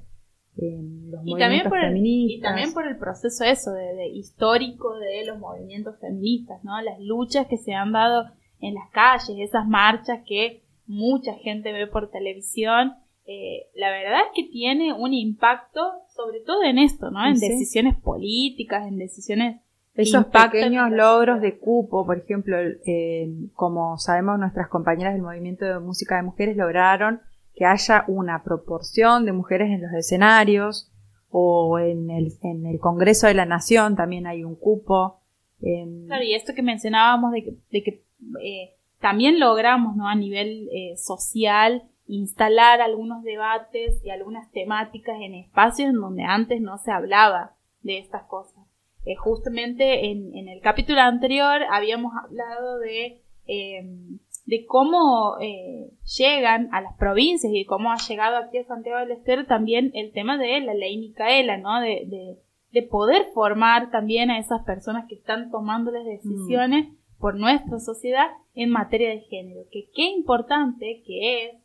los 0.56 1.22
y 1.26 1.36
también 1.36 1.68
por 1.68 1.80
el, 1.80 1.98
y 1.98 2.40
también 2.40 2.74
por 2.74 2.86
el 2.86 2.96
proceso 2.98 3.44
eso 3.44 3.72
de, 3.72 4.08
histórico 4.08 4.96
de 5.00 5.26
los 5.26 5.40
movimientos 5.40 6.00
feministas, 6.00 6.64
¿no? 6.64 6.80
Las 6.82 7.00
luchas 7.00 7.48
que 7.48 7.58
se 7.58 7.74
han 7.74 7.92
dado 7.92 8.30
en 8.60 8.76
las 8.76 8.90
calles, 8.92 9.36
esas 9.40 9.68
marchas 9.68 10.20
que 10.28 10.62
mucha 10.86 11.34
gente 11.36 11.74
ve 11.74 11.88
por 11.88 12.12
televisión 12.12 12.94
eh, 13.26 13.68
la 13.76 13.90
verdad 13.90 14.22
es 14.22 14.32
que 14.36 14.52
tiene 14.52 14.94
un 14.94 15.14
impacto, 15.14 15.80
sobre 16.14 16.42
todo 16.42 16.64
en 16.64 16.78
esto, 16.78 17.10
¿no? 17.10 17.26
En 17.26 17.40
decisiones 17.40 17.96
políticas, 17.98 18.86
en 18.86 18.98
decisiones 18.98 19.62
esos 19.96 20.26
pequeños 20.26 20.92
logros 20.92 21.40
de 21.40 21.58
cupo, 21.58 22.06
por 22.06 22.18
ejemplo, 22.18 22.58
eh, 22.58 23.32
como 23.54 23.98
sabemos 23.98 24.40
nuestras 24.40 24.68
compañeras 24.68 25.14
del 25.14 25.22
movimiento 25.22 25.66
de 25.66 25.80
música 25.80 26.16
de 26.18 26.24
mujeres 26.24 26.58
lograron 26.58 27.22
que 27.56 27.66
haya 27.66 28.04
una 28.08 28.44
proporción 28.44 29.26
de 29.26 29.32
mujeres 29.32 29.70
en 29.70 29.84
los 29.84 29.94
escenarios 29.94 30.92
o 31.30 31.78
en 31.78 32.10
el, 32.10 32.34
en 32.42 32.66
el 32.66 32.80
Congreso 32.80 33.28
de 33.28 33.36
la 33.36 33.46
Nación 33.46 33.96
también 33.96 34.26
hay 34.26 34.44
un 34.44 34.56
cupo. 34.56 35.22
Claro, 35.60 36.24
y 36.24 36.34
esto 36.34 36.54
que 36.54 36.62
mencionábamos 36.62 37.32
de 37.32 37.44
que, 37.44 37.56
de 37.72 37.84
que 37.84 38.04
eh, 38.44 38.76
también 39.00 39.40
logramos, 39.40 39.96
¿no? 39.96 40.10
A 40.10 40.16
nivel 40.16 40.68
social 40.98 41.84
instalar 42.08 42.82
algunos 42.82 43.24
debates 43.24 44.04
y 44.04 44.10
algunas 44.10 44.52
temáticas 44.52 45.16
en 45.22 45.36
espacios 45.36 45.90
en 45.90 46.02
donde 46.02 46.24
antes 46.24 46.62
no 46.62 46.78
se 46.78 46.92
hablaba 46.92 47.56
de 47.82 47.98
estas 48.00 48.24
cosas. 48.24 48.64
Eh, 49.06 49.16
justamente 49.16 50.12
en, 50.12 50.34
en, 50.36 50.48
el 50.48 50.62
capítulo 50.62 51.02
anterior 51.02 51.62
habíamos 51.70 52.14
hablado 52.24 52.80
de, 52.80 53.22
em, 53.48 54.20
de 54.46 54.66
cómo 54.66 55.36
eh, 55.42 55.90
llegan 56.18 56.70
a 56.72 56.82
las 56.82 56.96
provincias 56.98 57.52
y 57.54 57.66
cómo 57.66 57.92
ha 57.92 57.98
llegado 57.98 58.38
aquí 58.38 58.60
a 58.60 58.66
Santiago 58.66 59.00
del 59.00 59.12
Estero 59.12 59.46
también 59.46 59.92
el 59.94 60.14
tema 60.14 60.38
de 60.38 60.62
la 60.62 60.74
ley 60.74 60.98
Micaela, 60.98 61.58
¿no? 61.58 61.82
De, 61.82 62.04
de, 62.06 62.38
de 62.72 62.88
poder 62.88 63.26
formar 63.34 63.92
también 63.92 64.32
a 64.32 64.40
esas 64.40 64.64
personas 64.64 65.06
que 65.08 65.16
están 65.16 65.52
tomando 65.52 65.92
las 65.92 66.06
decisiones 66.06 66.88
mm. 66.88 67.20
por 67.20 67.36
nuestra 67.36 67.80
sociedad 67.80 68.28
en 68.56 68.70
materia 68.70 69.10
de 69.10 69.20
género. 69.22 69.62
Que 69.70 69.90
qué 69.94 70.04
importante 70.04 71.04
que 71.06 71.46
es 71.46 71.63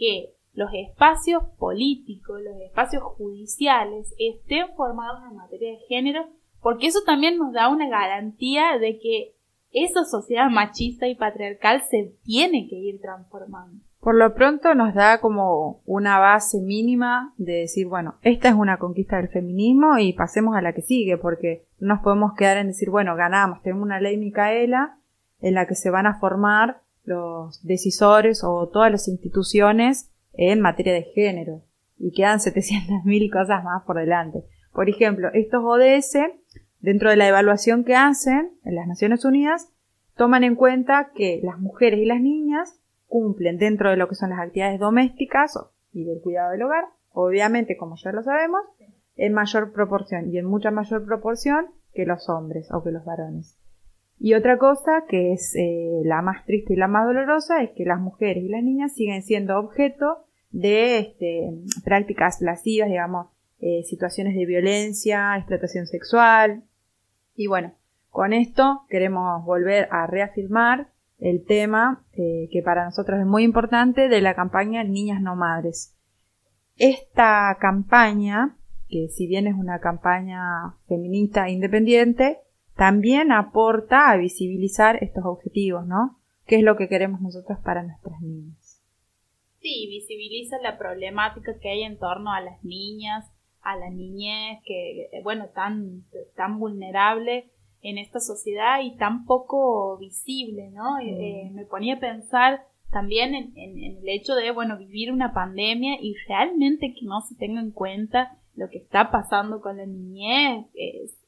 que 0.00 0.34
los 0.54 0.70
espacios 0.72 1.44
políticos, 1.58 2.40
los 2.42 2.56
espacios 2.62 3.02
judiciales 3.02 4.12
estén 4.18 4.66
formados 4.74 5.20
en 5.30 5.36
materia 5.36 5.72
de 5.72 5.86
género, 5.88 6.26
porque 6.60 6.86
eso 6.86 7.00
también 7.04 7.38
nos 7.38 7.52
da 7.52 7.68
una 7.68 7.88
garantía 7.88 8.78
de 8.78 8.98
que 8.98 9.34
esa 9.72 10.04
sociedad 10.04 10.50
machista 10.50 11.06
y 11.06 11.14
patriarcal 11.14 11.82
se 11.82 12.14
tiene 12.24 12.66
que 12.68 12.76
ir 12.76 13.00
transformando. 13.00 13.84
Por 14.00 14.14
lo 14.14 14.34
pronto 14.34 14.74
nos 14.74 14.94
da 14.94 15.20
como 15.20 15.82
una 15.84 16.18
base 16.18 16.60
mínima 16.60 17.34
de 17.36 17.52
decir, 17.52 17.86
bueno, 17.86 18.14
esta 18.22 18.48
es 18.48 18.54
una 18.54 18.78
conquista 18.78 19.18
del 19.18 19.28
feminismo 19.28 19.98
y 19.98 20.14
pasemos 20.14 20.56
a 20.56 20.62
la 20.62 20.72
que 20.72 20.80
sigue, 20.80 21.18
porque 21.18 21.66
no 21.78 21.94
nos 21.94 22.02
podemos 22.02 22.32
quedar 22.34 22.56
en 22.56 22.68
decir, 22.68 22.88
bueno, 22.88 23.14
ganamos, 23.14 23.62
tenemos 23.62 23.84
una 23.84 24.00
ley 24.00 24.16
Micaela 24.16 24.98
en 25.40 25.54
la 25.54 25.66
que 25.66 25.74
se 25.74 25.90
van 25.90 26.06
a 26.06 26.18
formar 26.18 26.80
los 27.10 27.62
decisores 27.62 28.42
o 28.42 28.68
todas 28.68 28.90
las 28.90 29.08
instituciones 29.08 30.10
en 30.32 30.60
materia 30.60 30.94
de 30.94 31.02
género 31.02 31.62
y 31.98 32.12
quedan 32.12 32.38
700.000 32.40 33.30
cosas 33.30 33.62
más 33.64 33.84
por 33.84 33.98
delante. 33.98 34.44
Por 34.72 34.88
ejemplo, 34.88 35.28
estos 35.34 35.62
ODS, 35.62 36.18
dentro 36.78 37.10
de 37.10 37.16
la 37.16 37.28
evaluación 37.28 37.84
que 37.84 37.96
hacen 37.96 38.52
en 38.64 38.74
las 38.74 38.86
Naciones 38.86 39.24
Unidas, 39.24 39.72
toman 40.16 40.44
en 40.44 40.54
cuenta 40.54 41.10
que 41.14 41.40
las 41.42 41.58
mujeres 41.58 42.00
y 42.00 42.06
las 42.06 42.20
niñas 42.20 42.80
cumplen 43.06 43.58
dentro 43.58 43.90
de 43.90 43.96
lo 43.96 44.08
que 44.08 44.14
son 44.14 44.30
las 44.30 44.38
actividades 44.38 44.78
domésticas 44.78 45.58
y 45.92 46.04
del 46.04 46.20
cuidado 46.20 46.52
del 46.52 46.62
hogar 46.62 46.84
obviamente, 47.12 47.76
como 47.76 47.96
ya 47.96 48.12
lo 48.12 48.22
sabemos, 48.22 48.62
en 49.16 49.32
mayor 49.32 49.72
proporción 49.72 50.30
y 50.32 50.38
en 50.38 50.46
mucha 50.46 50.70
mayor 50.70 51.04
proporción 51.04 51.66
que 51.92 52.06
los 52.06 52.28
hombres 52.28 52.68
o 52.72 52.82
que 52.82 52.92
los 52.92 53.04
varones. 53.04 53.58
Y 54.22 54.34
otra 54.34 54.58
cosa 54.58 55.04
que 55.08 55.32
es 55.32 55.56
eh, 55.56 56.02
la 56.04 56.20
más 56.20 56.44
triste 56.44 56.74
y 56.74 56.76
la 56.76 56.88
más 56.88 57.06
dolorosa 57.06 57.62
es 57.62 57.70
que 57.70 57.86
las 57.86 57.98
mujeres 57.98 58.44
y 58.44 58.48
las 58.48 58.62
niñas 58.62 58.92
siguen 58.92 59.22
siendo 59.22 59.58
objeto 59.58 60.26
de 60.50 60.98
este, 60.98 61.54
prácticas 61.84 62.42
lascivas, 62.42 62.90
digamos, 62.90 63.28
eh, 63.60 63.82
situaciones 63.84 64.34
de 64.34 64.44
violencia, 64.44 65.34
explotación 65.38 65.86
sexual. 65.86 66.64
Y 67.34 67.46
bueno, 67.46 67.72
con 68.10 68.34
esto 68.34 68.82
queremos 68.90 69.42
volver 69.46 69.88
a 69.90 70.06
reafirmar 70.06 70.88
el 71.18 71.46
tema 71.46 72.04
eh, 72.12 72.50
que 72.52 72.60
para 72.60 72.84
nosotros 72.84 73.20
es 73.20 73.26
muy 73.26 73.42
importante 73.42 74.10
de 74.10 74.20
la 74.20 74.34
campaña 74.34 74.84
Niñas 74.84 75.22
no 75.22 75.34
Madres. 75.34 75.96
Esta 76.76 77.56
campaña, 77.58 78.58
que 78.90 79.08
si 79.08 79.26
bien 79.26 79.46
es 79.46 79.54
una 79.54 79.78
campaña 79.80 80.74
feminista 80.88 81.48
independiente, 81.48 82.40
también 82.80 83.30
aporta 83.30 84.10
a 84.10 84.16
visibilizar 84.16 85.04
estos 85.04 85.26
objetivos, 85.26 85.86
¿no? 85.86 86.18
¿Qué 86.46 86.56
es 86.56 86.62
lo 86.62 86.78
que 86.78 86.88
queremos 86.88 87.20
nosotros 87.20 87.58
para 87.62 87.82
nuestras 87.82 88.18
niñas? 88.22 88.82
Sí, 89.58 89.86
visibiliza 89.90 90.56
la 90.62 90.78
problemática 90.78 91.58
que 91.60 91.68
hay 91.68 91.82
en 91.82 91.98
torno 91.98 92.32
a 92.32 92.40
las 92.40 92.64
niñas, 92.64 93.30
a 93.60 93.76
la 93.76 93.90
niñez, 93.90 94.60
que, 94.64 95.10
bueno, 95.22 95.50
tan, 95.54 96.06
tan 96.36 96.58
vulnerable 96.58 97.50
en 97.82 97.98
esta 97.98 98.18
sociedad 98.18 98.80
y 98.82 98.96
tan 98.96 99.26
poco 99.26 99.98
visible, 99.98 100.70
¿no? 100.70 100.98
Eh, 101.00 101.12
mm. 101.12 101.20
eh, 101.20 101.50
me 101.52 101.66
ponía 101.66 101.96
a 101.96 102.00
pensar 102.00 102.64
también 102.90 103.34
en, 103.34 103.52
el 103.56 104.08
hecho 104.08 104.34
de, 104.34 104.52
bueno, 104.52 104.78
vivir 104.78 105.12
una 105.12 105.34
pandemia 105.34 105.98
y 106.00 106.14
realmente 106.26 106.94
que 106.94 107.04
no 107.04 107.20
se 107.20 107.34
tenga 107.34 107.60
en 107.60 107.72
cuenta 107.72 108.38
lo 108.60 108.68
que 108.68 108.78
está 108.78 109.10
pasando 109.10 109.60
con 109.60 109.78
la 109.78 109.86
niñez, 109.86 110.66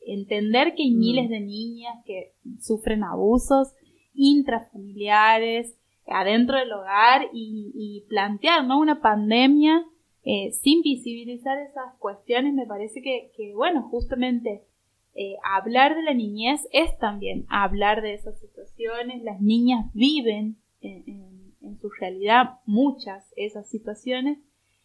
entender 0.07 0.75
que 0.75 0.83
hay 0.83 0.93
mm. 0.93 0.99
miles 0.99 1.29
de 1.31 1.41
niñas 1.41 1.95
que 2.05 2.35
sufren 2.61 3.03
abusos 3.03 3.75
intrafamiliares 4.15 5.75
adentro 6.07 6.59
del 6.59 6.73
hogar 6.73 7.29
y, 7.33 8.05
plantear, 8.09 8.67
¿no? 8.67 8.79
Una 8.79 9.01
pandemia 9.01 9.85
eh, 10.25 10.53
sin 10.53 10.83
visibilizar 10.83 11.59
esas 11.59 11.95
cuestiones 11.99 12.53
me 12.53 12.67
parece 12.67 13.01
que, 13.01 13.33
que 13.37 13.55
bueno, 13.55 13.89
justamente 13.89 14.63
eh, 15.15 15.37
hablar 15.45 15.95
de 15.95 16.03
la 16.03 16.15
niñez 16.15 16.67
es 16.73 16.99
también 16.99 17.47
hablar 17.49 18.03
de 18.03 18.15
esas 18.15 18.39
situaciones. 18.39 19.23
Las 19.23 19.41
niñas 19.41 19.91
viven 19.95 20.57
en, 20.81 21.31
su 21.81 21.91
realidad 21.91 22.61
muchas 22.65 23.33
esas 23.37 23.69
situaciones 23.69 24.39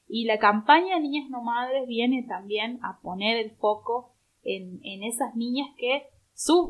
y 0.08 0.26
la 0.26 0.40
campaña 0.40 1.00
Niñas 1.00 1.30
No 1.30 1.42
Madres 1.42 1.88
viene 1.88 2.24
también 2.24 2.80
a 2.82 3.00
poner 3.02 3.38
el 3.38 3.52
foco 3.52 4.14
en, 4.44 5.04
esas 5.04 5.36
niñas 5.36 5.68
que, 5.78 6.08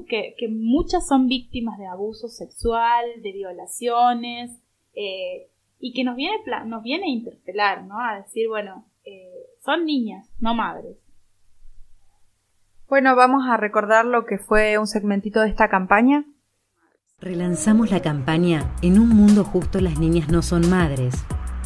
que, 0.07 0.47
muchas 0.49 1.07
son 1.07 1.27
víctimas 1.27 1.77
de 1.77 1.85
abuso 1.85 2.27
sexual, 2.27 3.05
de 3.21 3.31
violaciones 3.31 4.59
eh, 4.95 5.49
y 5.79 5.93
que 5.93 6.03
nos 6.03 6.15
viene, 6.15 6.38
nos 6.65 6.81
viene 6.81 7.05
a 7.05 7.09
interpelar, 7.09 7.85
¿no? 7.85 7.99
A 7.99 8.17
decir, 8.21 8.47
bueno, 8.47 8.85
eh, 9.05 9.31
son 9.63 9.85
niñas, 9.85 10.27
no 10.39 10.55
madres. 10.55 10.97
Bueno, 12.89 13.15
vamos 13.15 13.45
a 13.47 13.57
recordar 13.57 14.05
lo 14.05 14.25
que 14.25 14.38
fue 14.38 14.77
un 14.79 14.88
segmentito 14.88 15.41
de 15.41 15.49
esta 15.49 15.69
campaña. 15.69 16.25
Relanzamos 17.19 17.89
la 17.89 17.99
campaña 17.99 18.71
En 18.81 18.99
un 18.99 19.09
mundo 19.09 19.43
justo 19.43 19.81
las 19.81 19.99
niñas 19.99 20.29
no 20.29 20.41
son 20.41 20.69
madres, 20.69 21.25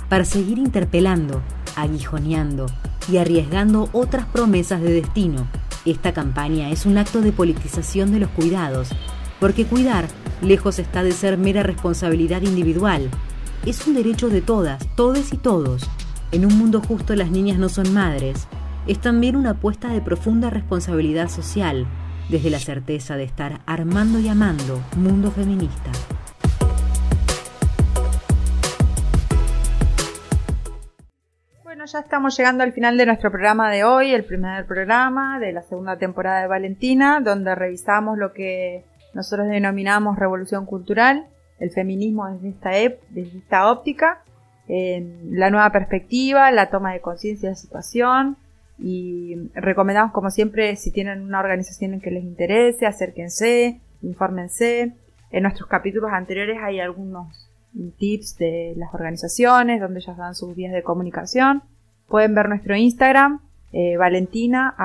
para 0.10 0.26
seguir 0.26 0.58
interpelando, 0.58 1.42
aguijoneando 1.76 2.68
y 3.12 3.18
arriesgando 3.18 3.90
otras 3.94 4.26
promesas 4.26 4.82
de 4.82 4.94
destino. 4.94 5.48
Esta 5.86 6.14
campaña 6.14 6.70
es 6.70 6.86
un 6.86 6.98
acto 6.98 7.22
de 7.22 7.32
politización 7.32 8.12
de 8.12 8.20
los 8.20 8.30
cuidados, 8.30 8.90
porque 9.40 9.66
cuidar 9.66 10.08
lejos 10.42 10.80
está 10.80 11.04
de 11.04 11.12
ser 11.12 11.38
mera 11.38 11.64
responsabilidad 11.64 12.42
individual. 12.42 13.10
Es 13.66 13.86
un 13.88 13.96
derecho 13.96 14.30
de 14.30 14.42
todas, 14.42 14.88
todes 14.96 15.34
y 15.34 15.38
todos. 15.38 15.90
En 16.32 16.46
un 16.46 16.58
mundo 16.58 16.82
justo 16.88 17.16
las 17.16 17.32
niñas 17.32 17.58
no 17.58 17.70
son 17.70 17.94
madres, 17.94 18.48
es 18.88 19.00
también 19.00 19.36
una 19.36 19.52
apuesta 19.52 19.90
de 19.90 20.02
profunda 20.02 20.50
responsabilidad 20.50 21.30
social, 21.30 21.86
desde 22.30 22.50
la 22.50 22.60
certeza 22.60 23.16
de 23.16 23.24
estar 23.24 23.62
armando 23.66 24.20
y 24.20 24.28
amando 24.28 24.82
mundo 24.96 25.32
feminista. 25.32 25.92
Bueno, 31.82 31.94
ya 31.94 32.00
estamos 32.02 32.38
llegando 32.38 32.64
al 32.64 32.74
final 32.74 32.96
de 32.96 33.08
nuestro 33.08 33.32
programa 33.32 33.72
de 33.72 33.84
hoy, 33.84 34.12
el 34.12 34.24
primer 34.24 34.68
programa 34.68 35.40
de 35.40 35.52
la 35.52 35.64
segunda 35.64 35.98
temporada 35.98 36.42
de 36.42 36.48
Valentina, 36.48 37.22
donde 37.22 37.56
revisamos 37.56 38.20
lo 38.20 38.34
que 38.34 38.84
nosotros 39.16 39.48
denominamos 39.48 40.20
revolución 40.20 40.68
cultural, 40.68 41.26
el 41.58 41.72
feminismo 41.72 42.30
desde 42.30 42.50
esta, 42.50 42.70
desde 43.10 43.40
esta 43.40 43.72
óptica, 43.72 44.22
la 44.68 45.50
nueva 45.50 45.72
perspectiva, 45.72 46.52
la 46.52 46.70
toma 46.70 46.94
de 46.94 47.02
conciencia 47.02 47.50
de 47.50 47.54
la 47.54 47.60
situación, 47.60 48.38
y 48.78 49.50
recomendamos 49.56 50.12
como 50.12 50.30
siempre 50.30 50.76
si 50.76 50.92
tienen 50.92 51.22
una 51.24 51.40
organización 51.40 51.96
en 51.96 52.02
que 52.02 52.12
les 52.12 52.24
interese, 52.24 52.86
acérquense, 52.86 53.82
infórmense. 54.04 54.94
En 55.32 55.42
nuestros 55.42 55.68
capítulos 55.68 56.12
anteriores 56.14 56.60
hay 56.62 56.80
algunos 56.80 57.50
tips 57.98 58.38
de 58.38 58.74
las 58.76 58.94
organizaciones 58.94 59.82
donde 59.82 60.02
ellas 60.02 60.18
dan 60.18 60.36
sus 60.36 60.56
vías 60.56 60.74
de 60.74 60.84
comunicación. 60.84 61.64
Pueden 62.12 62.36
ver 62.36 62.50
nuestro 62.50 62.76
Instagram, 62.76 63.40
eh, 63.72 63.96
valentina, 63.96 64.76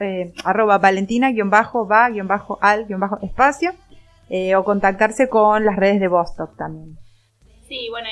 eh, 0.00 0.32
arroba 0.44 0.78
valentina, 0.78 1.30
guion 1.30 1.48
bajo, 1.48 1.86
va, 1.86 2.10
guion 2.10 2.26
bajo, 2.26 2.58
al, 2.60 2.86
guion 2.86 2.98
bajo, 2.98 3.20
espacio, 3.22 3.70
eh, 4.28 4.56
o 4.56 4.64
contactarse 4.64 5.28
con 5.28 5.64
las 5.64 5.76
redes 5.76 6.00
de 6.00 6.08
Vostok 6.08 6.56
también. 6.56 6.98
Sí, 7.68 7.88
bueno, 7.88 8.08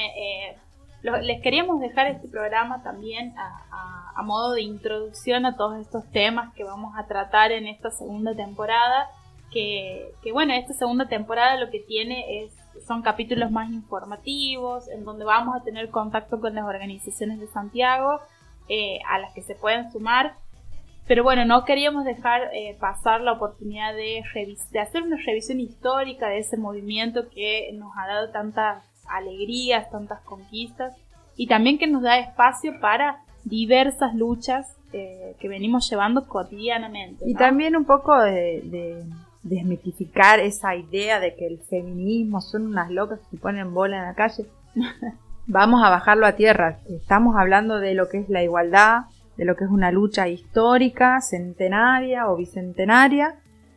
les 1.23 1.43
queríamos 1.43 1.81
dejar 1.81 2.07
este 2.07 2.29
programa 2.29 2.81
también 2.85 3.35
a, 3.37 4.23
modo 4.23 4.53
de 4.53 4.61
introducción 4.61 5.47
a 5.47 5.57
todos 5.57 5.81
estos 5.81 6.09
temas 6.13 6.55
que 6.55 6.63
vamos 6.63 6.95
a 6.97 7.07
tratar 7.07 7.53
en 7.53 7.67
esta 7.67 7.91
segunda 7.91 8.35
temporada. 8.37 9.09
Que, 9.51 10.13
bueno, 10.33 10.53
esta 10.53 10.75
segunda 10.75 11.09
temporada 11.09 11.57
lo 11.57 11.71
que 11.71 11.81
tiene 11.81 12.45
es 12.45 12.53
son 12.87 13.03
capítulos 13.03 13.51
más 13.51 13.71
informativos, 13.71 14.89
en 14.89 15.05
donde 15.05 15.25
vamos 15.25 15.57
a 15.57 15.65
tener 15.65 15.91
contacto 15.91 16.39
con 16.39 16.55
las 16.55 16.65
organizaciones 16.65 17.41
de 17.41 17.49
Santiago, 17.49 18.21
eh, 18.71 19.01
a 19.09 19.19
las 19.19 19.35
que 19.35 19.43
se 19.43 19.55
pueden 19.55 19.91
sumar. 19.91 20.37
Pero 21.07 21.25
bueno, 21.25 21.45
no 21.45 21.65
queríamos 21.65 22.05
dejar 22.05 22.55
eh, 22.55 22.77
pasar 22.79 23.21
la 23.21 23.33
oportunidad 23.33 23.95
de, 23.95 24.23
de 24.71 24.79
hacer 24.79 25.03
una 25.03 25.17
revisión 25.27 25.59
histórica 25.59 26.29
de 26.29 26.39
ese 26.39 26.57
movimiento 26.57 27.29
que 27.29 27.71
nos 27.75 27.91
ha 27.99 28.07
dado 28.07 28.31
tantas 28.31 28.85
alegrías, 29.09 29.91
tantas 29.91 30.21
conquistas 30.21 30.95
y 31.37 31.49
también 31.49 31.79
que 31.79 31.89
nos 31.89 32.03
da 32.03 32.19
espacio 32.19 32.79
para 32.81 33.25
diversas 33.45 34.15
luchas 34.15 34.77
eh, 34.93 35.35
que 35.41 35.49
venimos 35.49 35.89
llevando 35.89 36.29
cotidianamente. 36.29 37.29
Y 37.29 37.35
también 37.35 37.77
un 37.77 37.85
poco 37.85 38.17
de, 38.21 39.03
desmitificar 39.43 40.39
esa 40.39 40.77
idea 40.77 41.19
de 41.19 41.35
que 41.35 41.47
el 41.47 41.59
feminismo 41.61 42.41
son 42.41 42.67
unas 42.67 42.91
locas 42.91 43.21
que 43.21 43.37
se 43.37 43.37
ponen 43.39 43.73
bola 43.73 43.99
en 43.99 44.05
la 44.05 44.15
calle. 44.15 44.47
Vamos 45.53 45.83
a 45.83 45.91
bajarlo 45.91 46.27
a 46.27 46.37
tierra. 46.37 46.79
Estamos 46.89 47.35
hablando 47.37 47.81
de 47.81 47.95
lo 47.95 48.09
que 48.09 48.19
es 48.19 48.29
la 48.29 48.43
igualdad, 48.43 49.03
de 49.37 49.45
lo 49.45 49.57
que 49.57 49.65
es 49.65 49.71
una 49.71 49.91
lucha 49.91 50.29
histórica, 50.29 51.21
centenaria 51.21 52.31
o 52.31 52.37
bicentenaria, 52.37 53.35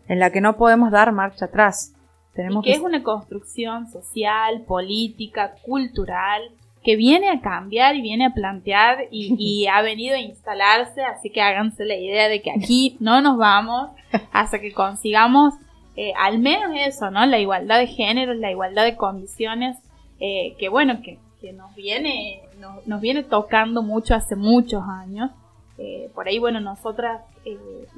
en 0.08 0.20
la 0.20 0.32
que 0.32 0.40
no 0.40 0.56
podemos 0.56 0.92
dar 0.92 1.12
marcha 1.12 1.46
atrás 1.46 1.96
que, 2.36 2.72
es 2.72 2.80
una 2.80 3.04
construcción 3.04 3.88
social, 3.92 4.64
política, 4.68 5.56
cultural, 5.64 6.42
que 6.84 6.96
viene 6.96 7.30
a 7.30 7.42
cambiar 7.42 7.96
y 7.96 8.02
viene 8.02 8.26
a 8.26 8.34
plantear 8.34 9.06
y, 9.12 9.68
ha 9.68 9.82
venido 9.82 10.16
a 10.16 10.20
instalarse, 10.20 11.04
así 11.04 11.32
que 11.32 11.42
háganse 11.42 11.86
la 11.86 11.96
idea 11.96 12.28
de 12.30 12.42
que 12.42 12.52
aquí 12.52 12.98
no 13.00 13.22
nos 13.22 13.38
vamos 13.38 13.90
hasta 14.32 14.60
que 14.60 14.74
consigamos 14.74 15.56
eh, 15.96 16.14
al 16.20 16.40
menos 16.40 16.72
eso, 16.76 17.12
¿no? 17.12 17.26
La 17.26 17.40
igualdad 17.40 17.80
de 17.80 17.88
géneros, 17.88 18.38
la 18.38 18.52
igualdad 18.52 18.84
de 18.84 18.96
condiciones, 18.96 19.78
eh, 20.20 20.56
que 20.58 20.70
bueno, 20.70 21.02
que, 21.04 21.20
nos 21.52 21.76
viene, 21.76 22.42
nos 22.86 23.02
viene 23.02 23.24
tocando 23.24 23.84
mucho 23.84 24.16
hace 24.16 24.36
muchos 24.36 24.84
años. 24.88 25.32
Eh, 25.78 26.10
por 26.14 26.28
ahí, 26.28 26.40
bueno, 26.40 26.62
nosotras 26.62 27.22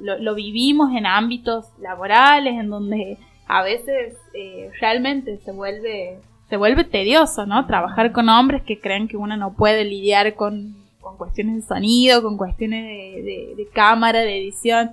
lo, 0.00 0.18
lo 0.18 0.34
vivimos 0.34 0.90
en 0.92 1.06
ámbitos 1.06 1.66
laborales, 1.78 2.54
en 2.58 2.68
donde 2.68 3.18
a 3.46 3.62
veces 3.62 4.14
eh, 4.34 4.70
realmente 4.80 5.38
se 5.38 5.52
vuelve 5.52 6.18
se 6.48 6.56
vuelve 6.56 6.84
tedioso, 6.84 7.44
¿no? 7.44 7.66
Trabajar 7.66 8.12
con 8.12 8.28
hombres 8.28 8.62
que 8.62 8.80
creen 8.80 9.08
que 9.08 9.16
uno 9.16 9.36
no 9.36 9.54
puede 9.54 9.84
lidiar 9.84 10.34
con, 10.34 10.76
cuestiones 11.18 11.56
de 11.56 11.62
sonido, 11.62 12.22
con 12.22 12.36
cuestiones 12.36 12.84
de, 12.84 13.68
cámara, 13.72 14.20
de 14.20 14.38
edición. 14.38 14.92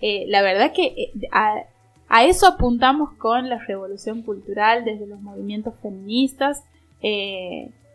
Eh, 0.00 0.24
la 0.28 0.40
verdad 0.40 0.72
que 0.72 0.86
eh, 0.86 1.12
a, 1.30 2.24
eso 2.24 2.46
apuntamos 2.46 3.12
con 3.18 3.50
la 3.50 3.58
revolución 3.58 4.22
cultural 4.22 4.84
desde 4.86 5.06
los 5.06 5.20
movimientos 5.20 5.74
feministas 5.82 6.62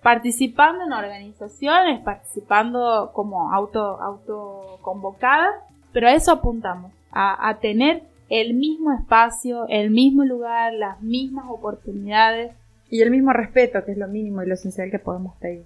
participando 0.09 0.85
en 0.85 0.91
organizaciones, 0.91 2.01
participando 2.01 3.11
como 3.13 3.53
auto, 3.53 4.01
autoconvocadas, 4.01 5.53
pero 5.93 6.07
a 6.07 6.13
eso 6.13 6.31
apuntamos, 6.31 6.91
a, 7.11 7.47
a 7.47 7.59
tener 7.59 8.01
el 8.27 8.55
mismo 8.55 8.91
espacio, 8.91 9.67
el 9.69 9.91
mismo 9.91 10.23
lugar, 10.23 10.73
las 10.73 10.99
mismas 10.99 11.45
oportunidades. 11.47 12.55
Y 12.89 13.03
el 13.03 13.11
mismo 13.11 13.33
respeto, 13.33 13.85
que 13.85 13.91
es 13.91 13.99
lo 13.99 14.07
mínimo 14.07 14.41
y 14.41 14.47
lo 14.47 14.55
esencial 14.55 14.89
que 14.89 14.97
podemos 14.97 15.35
pedir. 15.35 15.63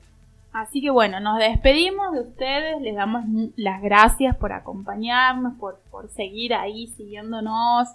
Así 0.51 0.81
que 0.81 0.89
bueno, 0.89 1.21
nos 1.21 1.39
despedimos 1.39 2.11
de 2.11 2.19
ustedes, 2.19 2.81
les 2.81 2.97
damos 2.97 3.23
las 3.55 3.81
gracias 3.81 4.35
por 4.35 4.51
acompañarnos, 4.51 5.53
por, 5.57 5.79
por 5.89 6.09
seguir 6.09 6.53
ahí 6.53 6.87
siguiéndonos, 6.87 7.87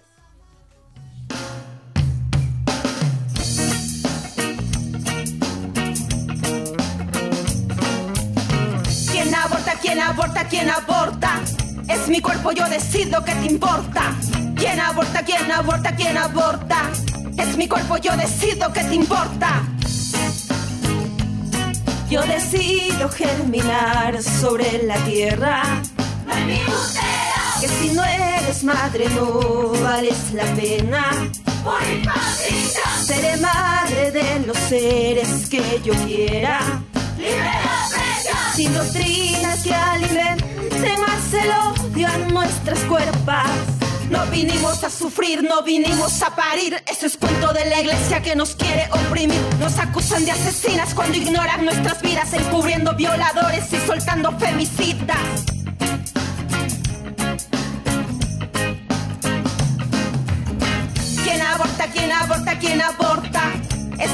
¿Quién 9.11 9.33
aborta? 9.33 9.73
¿Quién 9.81 9.99
aborta? 10.01 10.47
¿Quién 10.49 10.69
aborta? 10.69 11.41
Es 11.87 12.09
mi 12.09 12.19
cuerpo, 12.19 12.51
yo 12.51 12.67
decido 12.67 13.23
qué 13.23 13.31
te 13.31 13.45
importa. 13.45 14.13
¿Quién 14.57 14.79
aborta? 14.79 15.23
¿Quién 15.23 15.49
aborta? 15.49 15.95
¿Quién 15.95 16.17
aborta? 16.17 16.81
Es 17.37 17.57
mi 17.57 17.67
cuerpo, 17.67 17.97
yo 17.97 18.15
decido 18.17 18.73
qué 18.73 18.83
te 18.83 18.95
importa. 18.95 19.63
Yo 22.09 22.21
decido 22.23 23.07
germinar 23.09 24.21
sobre 24.21 24.83
la 24.83 24.97
tierra. 25.05 25.63
Que 27.59 27.67
si 27.67 27.89
no 27.93 28.03
eres 28.03 28.63
madre 28.63 29.09
no 29.09 29.71
vales 29.81 30.33
la 30.33 30.45
pena. 30.55 31.05
Por 31.63 31.81
Seré 33.05 33.37
madre 33.37 34.11
de 34.11 34.45
los 34.45 34.57
seres 34.57 35.49
que 35.49 35.81
yo 35.83 35.93
quiera. 36.05 36.59
Sin 38.55 38.73
doctrinas 38.73 39.63
que 39.63 39.73
alimenten 39.73 41.01
más 41.01 41.33
el 41.33 41.49
odio 41.51 42.07
a 42.07 42.17
nuestras 42.29 42.79
cuerpas. 42.81 43.49
No 44.09 44.25
vinimos 44.27 44.83
a 44.83 44.89
sufrir, 44.89 45.43
no 45.43 45.63
vinimos 45.63 46.21
a 46.21 46.35
parir. 46.35 46.81
Eso 46.89 47.07
es 47.07 47.17
cuento 47.17 47.51
de 47.53 47.65
la 47.65 47.81
iglesia 47.81 48.21
que 48.21 48.35
nos 48.35 48.55
quiere 48.55 48.87
oprimir. 48.91 49.41
Nos 49.59 49.77
acusan 49.79 50.23
de 50.23 50.31
asesinas 50.31 50.93
cuando 50.93 51.17
ignoran 51.17 51.65
nuestras 51.65 52.01
vidas, 52.01 52.31
encubriendo 52.33 52.93
violadores 52.95 53.65
y 53.73 53.77
soltando 53.85 54.31
femicidas. 54.37 55.56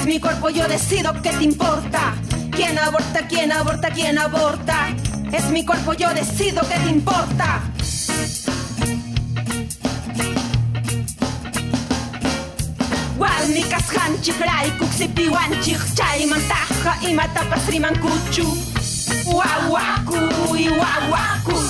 Es 0.03 0.09
mi 0.09 0.19
cuerpo, 0.19 0.49
yo 0.49 0.67
decido 0.67 1.13
qué 1.21 1.29
te 1.29 1.45
importa. 1.45 2.13
¿Quién 2.51 2.77
aborta? 2.77 3.25
¿Quién 3.25 3.53
aborta? 3.53 3.89
¿Quién 3.89 4.17
aborta? 4.19 4.89
Es 5.31 5.45
mi 5.45 5.63
cuerpo, 5.63 5.93
yo 5.93 6.13
decido 6.13 6.61
qué 6.67 6.75
te 6.77 6.89
importa. 6.89 7.61
Walnikas 13.17 13.95
hanchik 13.95 14.39
raykuk 14.41 14.91
sipiwanchik 14.91 15.79
chaymantaqa 15.95 16.97
imatapas 17.09 17.65
rimankuchu 17.69 18.43
wawakuy 19.31 20.67
wawakuy 20.67 21.63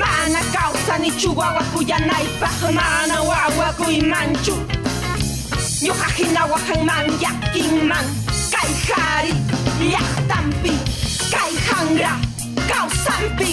mana 0.00 0.40
kawsanichu 0.50 1.36
wawakuyanaypaq 1.36 2.72
mana 2.72 3.20
wawakuymanchu 3.20 4.54
ñuqa 4.64 4.74
hina 4.80 4.93
wahanman 5.92 7.06
yakinman 7.20 8.06
llaqtanpi 9.80 10.72
kay 11.32 11.52
hanra 11.68 12.12
kawsanpi 12.68 13.52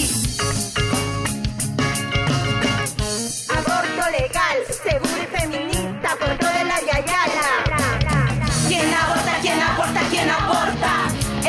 Aborto 3.55 4.05
legal, 4.15 4.57
seguro 4.83 5.17
y 5.23 5.27
feminista, 5.35 6.09
control 6.19 6.53
de 6.53 6.63
la 6.71 6.79
yayala. 6.87 7.47
¿Quién 8.67 8.93
aborta? 8.93 9.33
¿Quién 9.41 9.61
aborta? 9.61 10.01
¿Quién 10.09 10.29
aborta? 10.29 10.93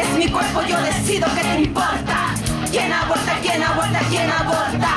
Es 0.01 0.09
mi 0.18 0.28
cuerpo, 0.28 0.62
yo 0.62 0.80
decido 0.83 1.26
qué 1.35 1.43
te 1.43 1.61
importa. 1.61 2.35
¿Quién 2.70 2.93
aborta? 2.93 3.39
¿Quién 3.43 3.62
aborta? 3.62 4.01
¿Quién 4.11 4.30
aborta? 4.30 4.93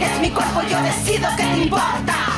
Es 0.00 0.20
mi 0.20 0.30
cuerpo, 0.30 0.62
yo 0.62 0.82
decido 0.82 1.28
qué 1.36 1.44
te 1.44 1.58
importa. 1.58 2.31